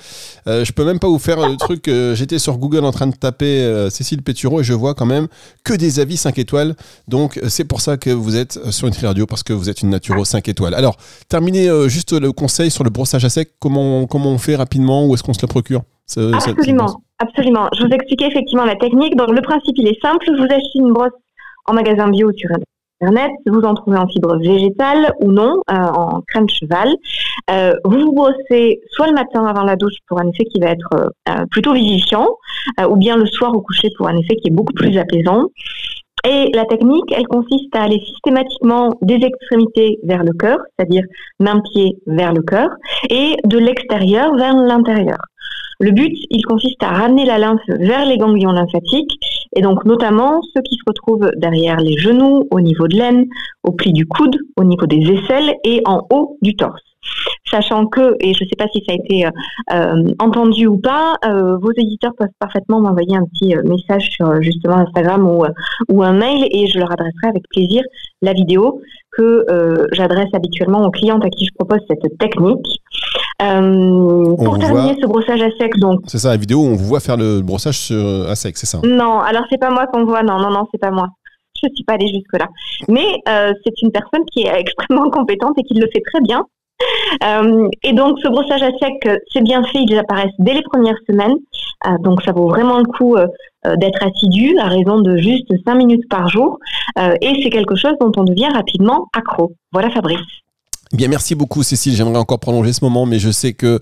Euh, 0.46 0.64
je 0.64 0.72
peux 0.72 0.84
même 0.84 0.98
pas 0.98 1.08
vous 1.08 1.18
faire 1.18 1.46
le 1.46 1.56
truc. 1.56 1.88
Euh, 1.88 2.14
J'étais 2.14 2.38
sur 2.38 2.56
Google 2.56 2.84
en 2.86 2.92
train 2.92 3.06
de 3.06 3.14
taper 3.14 3.60
euh, 3.60 3.90
Cécile 3.90 4.22
Pétureau 4.22 4.60
et 4.60 4.64
je 4.64 4.72
vois 4.72 4.94
quand 4.94 5.06
même 5.06 5.28
que 5.62 5.74
des 5.74 6.00
avis 6.00 6.16
5 6.16 6.38
étoiles. 6.38 6.76
Donc, 7.06 7.38
c'est 7.48 7.64
pour 7.64 7.82
ça 7.82 7.98
que 7.98 8.10
vous 8.10 8.34
êtes 8.36 8.70
sur 8.70 8.88
une 8.88 8.94
radio 8.94 9.26
parce 9.26 9.42
que 9.42 9.52
vous 9.52 9.68
êtes 9.68 9.82
une 9.82 9.90
naturo 9.90 10.24
5 10.24 10.48
étoiles. 10.48 10.74
Alors, 10.74 10.96
terminez 11.28 11.68
juste 11.88 12.12
le 12.12 12.32
conseil 12.32 12.70
sur 12.70 12.82
le 12.82 12.90
brossage 12.90 13.24
à 13.26 13.28
sec. 13.28 13.50
Comment, 13.58 14.06
comment 14.06 14.30
on 14.30 14.38
fait 14.38 14.56
rapidement 14.56 15.06
Où 15.06 15.14
est-ce 15.14 15.22
qu'on 15.22 15.34
se 15.34 15.42
le 15.42 15.48
procure? 15.48 15.82
Absolument. 16.16 17.02
Absolument. 17.18 17.68
Je 17.76 17.84
vous 17.84 17.90
expliquer 17.90 18.26
effectivement 18.26 18.64
la 18.64 18.76
technique. 18.76 19.16
Donc, 19.16 19.30
le 19.30 19.42
principe, 19.42 19.76
il 19.76 19.88
est 19.88 20.00
simple. 20.00 20.24
Vous 20.36 20.44
achetez 20.44 20.78
une 20.78 20.92
brosse 20.92 21.12
en 21.66 21.74
magasin 21.74 22.08
bio 22.08 22.32
sur 22.32 22.50
Internet. 23.02 23.30
Vous 23.46 23.60
en 23.60 23.74
trouvez 23.74 23.98
en 23.98 24.06
fibre 24.08 24.36
végétale 24.38 25.12
ou 25.20 25.32
non, 25.32 25.62
euh, 25.70 25.74
en 25.74 26.20
crème 26.22 26.48
cheval. 26.48 26.88
Euh, 27.50 27.72
vous 27.84 27.98
vous 27.98 28.12
brossez 28.12 28.80
soit 28.90 29.06
le 29.06 29.14
matin 29.14 29.44
avant 29.46 29.62
la 29.62 29.76
douche 29.76 29.96
pour 30.06 30.20
un 30.20 30.28
effet 30.28 30.44
qui 30.44 30.60
va 30.60 30.68
être 30.68 31.12
euh, 31.28 31.46
plutôt 31.50 31.72
vivifiant, 31.72 32.28
ou 32.88 32.96
bien 32.96 33.16
le 33.16 33.26
soir 33.26 33.54
au 33.54 33.62
coucher 33.62 33.88
pour 33.96 34.08
un 34.08 34.16
effet 34.16 34.36
qui 34.36 34.48
est 34.48 34.52
beaucoup 34.52 34.74
plus 34.74 34.96
apaisant. 34.98 35.46
Et 36.28 36.50
la 36.52 36.66
technique, 36.66 37.10
elle 37.16 37.26
consiste 37.26 37.74
à 37.74 37.84
aller 37.84 37.98
systématiquement 38.00 38.90
des 39.00 39.14
extrémités 39.14 39.98
vers 40.04 40.22
le 40.22 40.32
cœur, 40.32 40.58
c'est-à-dire 40.76 41.04
main-pied 41.38 41.96
vers 42.06 42.34
le 42.34 42.42
cœur, 42.42 42.68
et 43.08 43.36
de 43.44 43.58
l'extérieur 43.58 44.34
vers 44.36 44.54
l'intérieur. 44.54 45.18
Le 45.80 45.92
but, 45.92 46.14
il 46.30 46.44
consiste 46.44 46.82
à 46.82 46.90
ramener 46.90 47.24
la 47.24 47.38
lymphe 47.38 47.60
vers 47.68 48.04
les 48.04 48.18
ganglions 48.18 48.52
lymphatiques, 48.52 49.18
et 49.56 49.62
donc 49.62 49.84
notamment 49.86 50.40
ceux 50.54 50.62
qui 50.62 50.76
se 50.76 50.82
retrouvent 50.86 51.30
derrière 51.36 51.78
les 51.78 51.96
genoux, 51.96 52.46
au 52.50 52.60
niveau 52.60 52.86
de 52.86 52.96
l'aine, 52.96 53.26
au 53.64 53.72
pli 53.72 53.92
du 53.92 54.06
coude, 54.06 54.36
au 54.56 54.64
niveau 54.64 54.86
des 54.86 55.02
aisselles 55.10 55.54
et 55.64 55.80
en 55.86 56.06
haut 56.10 56.36
du 56.42 56.54
torse 56.54 56.82
sachant 57.50 57.86
que, 57.86 58.16
et 58.20 58.32
je 58.34 58.44
ne 58.44 58.48
sais 58.48 58.56
pas 58.56 58.66
si 58.72 58.82
ça 58.86 58.92
a 58.92 58.96
été 58.96 59.26
euh, 59.26 59.30
euh, 59.72 60.14
entendu 60.18 60.66
ou 60.66 60.78
pas, 60.78 61.16
euh, 61.24 61.56
vos 61.56 61.72
éditeurs 61.72 62.12
peuvent 62.16 62.28
parfaitement 62.38 62.80
m'envoyer 62.80 63.16
un 63.16 63.24
petit 63.24 63.54
message 63.64 64.10
sur 64.10 64.40
justement 64.40 64.76
Instagram 64.76 65.26
ou, 65.28 65.44
ou 65.88 66.02
un 66.02 66.12
mail 66.12 66.46
et 66.50 66.66
je 66.66 66.78
leur 66.78 66.92
adresserai 66.92 67.28
avec 67.28 67.42
plaisir 67.50 67.82
la 68.22 68.32
vidéo 68.32 68.80
que 69.12 69.44
j'adresse 69.92 70.28
habituellement 70.32 70.84
aux 70.86 70.90
clientes 70.90 71.24
à 71.24 71.30
qui 71.30 71.44
je 71.44 71.52
propose 71.54 71.80
cette 71.88 72.16
technique. 72.18 72.80
Pour 73.40 74.58
terminer 74.58 74.96
ce 75.00 75.06
brossage 75.06 75.42
à 75.42 75.50
sec, 75.58 75.76
donc. 75.78 76.00
C'est 76.06 76.18
ça, 76.18 76.30
la 76.30 76.36
vidéo 76.36 76.58
où 76.58 76.66
on 76.66 76.74
vous 76.74 76.86
voit 76.86 77.00
faire 77.00 77.16
le 77.16 77.40
brossage 77.40 77.92
à 78.28 78.34
sec, 78.34 78.56
c'est 78.56 78.66
ça 78.66 78.80
Non, 78.84 79.20
alors 79.20 79.44
c'est 79.50 79.60
pas 79.60 79.70
moi 79.70 79.86
qu'on 79.86 80.04
voit, 80.04 80.22
non, 80.22 80.38
non, 80.38 80.50
non, 80.50 80.66
c'est 80.70 80.80
pas 80.80 80.90
moi 80.90 81.08
je 81.62 81.68
ne 81.68 81.74
suis 81.74 81.84
pas 81.84 81.92
allée 81.92 82.08
jusque-là. 82.08 82.46
Mais 82.88 83.04
c'est 83.26 83.82
une 83.82 83.92
personne 83.92 84.24
qui 84.32 84.44
est 84.46 84.52
extrêmement 84.58 85.10
compétente 85.10 85.58
et 85.58 85.62
qui 85.62 85.74
le 85.74 85.88
fait 85.92 86.00
très 86.10 86.22
bien. 86.22 86.46
Euh, 87.24 87.68
et 87.82 87.92
donc, 87.92 88.18
ce 88.22 88.28
brossage 88.28 88.62
à 88.62 88.70
sec, 88.78 88.94
euh, 89.06 89.16
c'est 89.32 89.42
bien 89.42 89.62
fait, 89.64 89.80
ils 89.82 89.98
apparaissent 89.98 90.30
dès 90.38 90.54
les 90.54 90.62
premières 90.62 90.98
semaines. 91.08 91.36
Euh, 91.86 91.98
donc, 92.00 92.22
ça 92.22 92.32
vaut 92.32 92.48
vraiment 92.48 92.78
le 92.78 92.84
coup 92.84 93.16
d'être 93.76 94.02
assidu 94.02 94.56
à 94.58 94.68
raison 94.68 95.00
de 95.00 95.18
juste 95.18 95.52
5 95.66 95.74
minutes 95.74 96.08
par 96.08 96.28
jour. 96.28 96.58
et 96.96 97.42
c'est 97.42 97.50
quelque 97.50 97.76
chose 97.76 97.92
dont 98.00 98.10
on 98.16 98.24
devient 98.24 98.48
rapidement 98.54 99.08
accro. 99.14 99.52
Voilà, 99.70 99.90
Fabrice. 99.90 100.18
Bien, 100.92 101.06
merci 101.06 101.36
beaucoup 101.36 101.62
Cécile. 101.62 101.94
J'aimerais 101.94 102.18
encore 102.18 102.40
prolonger 102.40 102.72
ce 102.72 102.82
moment, 102.82 103.06
mais 103.06 103.20
je 103.20 103.30
sais 103.30 103.52
que 103.52 103.78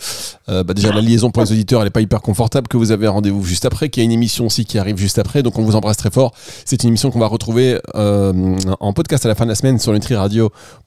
euh, 0.50 0.62
bah, 0.62 0.74
déjà 0.74 0.92
la 0.92 1.00
liaison 1.00 1.30
pour 1.30 1.42
les 1.42 1.50
auditeurs, 1.52 1.82
n'est 1.82 1.88
pas 1.88 2.02
hyper 2.02 2.20
confortable, 2.20 2.68
que 2.68 2.76
vous 2.76 2.90
avez 2.90 3.06
un 3.06 3.12
rendez-vous 3.12 3.42
juste 3.44 3.64
après, 3.64 3.88
qu'il 3.88 4.02
y 4.02 4.04
a 4.04 4.04
une 4.04 4.12
émission 4.12 4.44
aussi 4.44 4.66
qui 4.66 4.78
arrive 4.78 4.98
juste 4.98 5.18
après, 5.18 5.42
donc 5.42 5.58
on 5.58 5.62
vous 5.62 5.74
embrasse 5.74 5.96
très 5.96 6.10
fort. 6.10 6.34
C'est 6.66 6.82
une 6.82 6.88
émission 6.90 7.10
qu'on 7.10 7.18
va 7.18 7.26
retrouver 7.26 7.80
euh, 7.94 8.58
en 8.80 8.92
podcast 8.92 9.24
à 9.24 9.28
la 9.28 9.34
fin 9.34 9.44
de 9.44 9.48
la 9.48 9.54
semaine 9.54 9.78
sur 9.78 9.94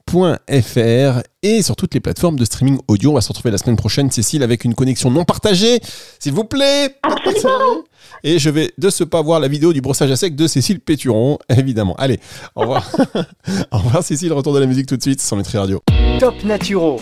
nutriradio.fr 0.09 1.21
et 1.43 1.61
sur 1.61 1.75
toutes 1.75 1.93
les 1.93 1.99
plateformes 1.99 2.37
de 2.37 2.45
streaming 2.45 2.79
audio. 2.87 3.11
On 3.11 3.13
va 3.15 3.21
se 3.21 3.29
retrouver 3.29 3.51
la 3.51 3.57
semaine 3.57 3.75
prochaine, 3.75 4.11
Cécile, 4.11 4.43
avec 4.43 4.63
une 4.63 4.75
connexion 4.75 5.09
non 5.09 5.25
partagée, 5.25 5.79
s'il 6.19 6.33
vous 6.33 6.43
plaît. 6.43 6.95
Absolument. 7.03 7.83
Et 8.23 8.39
je 8.39 8.49
vais 8.49 8.71
de 8.77 8.89
ce 8.89 9.03
pas 9.03 9.21
voir 9.21 9.39
la 9.39 9.47
vidéo 9.47 9.73
du 9.73 9.81
brossage 9.81 10.11
à 10.11 10.15
sec 10.15 10.35
de 10.35 10.47
Cécile 10.47 10.79
Péturon, 10.79 11.37
évidemment. 11.49 11.95
Allez, 11.97 12.19
au 12.55 12.61
revoir. 12.61 12.89
au 13.71 13.77
revoir 13.77 14.03
Cécile, 14.03 14.33
retour 14.33 14.53
de 14.53 14.59
la 14.59 14.65
musique 14.65 14.87
tout 14.87 14.97
de 14.97 15.01
suite 15.01 15.21
sur 15.21 15.37
Nutri 15.37 15.57
Radio. 15.57 15.81
Top 16.19 16.43
Naturo. 16.43 16.99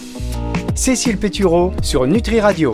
Cécile 0.76 1.18
Pétureau 1.18 1.74
sur 1.82 2.08
Nutri 2.08 2.40
Radio. 2.40 2.68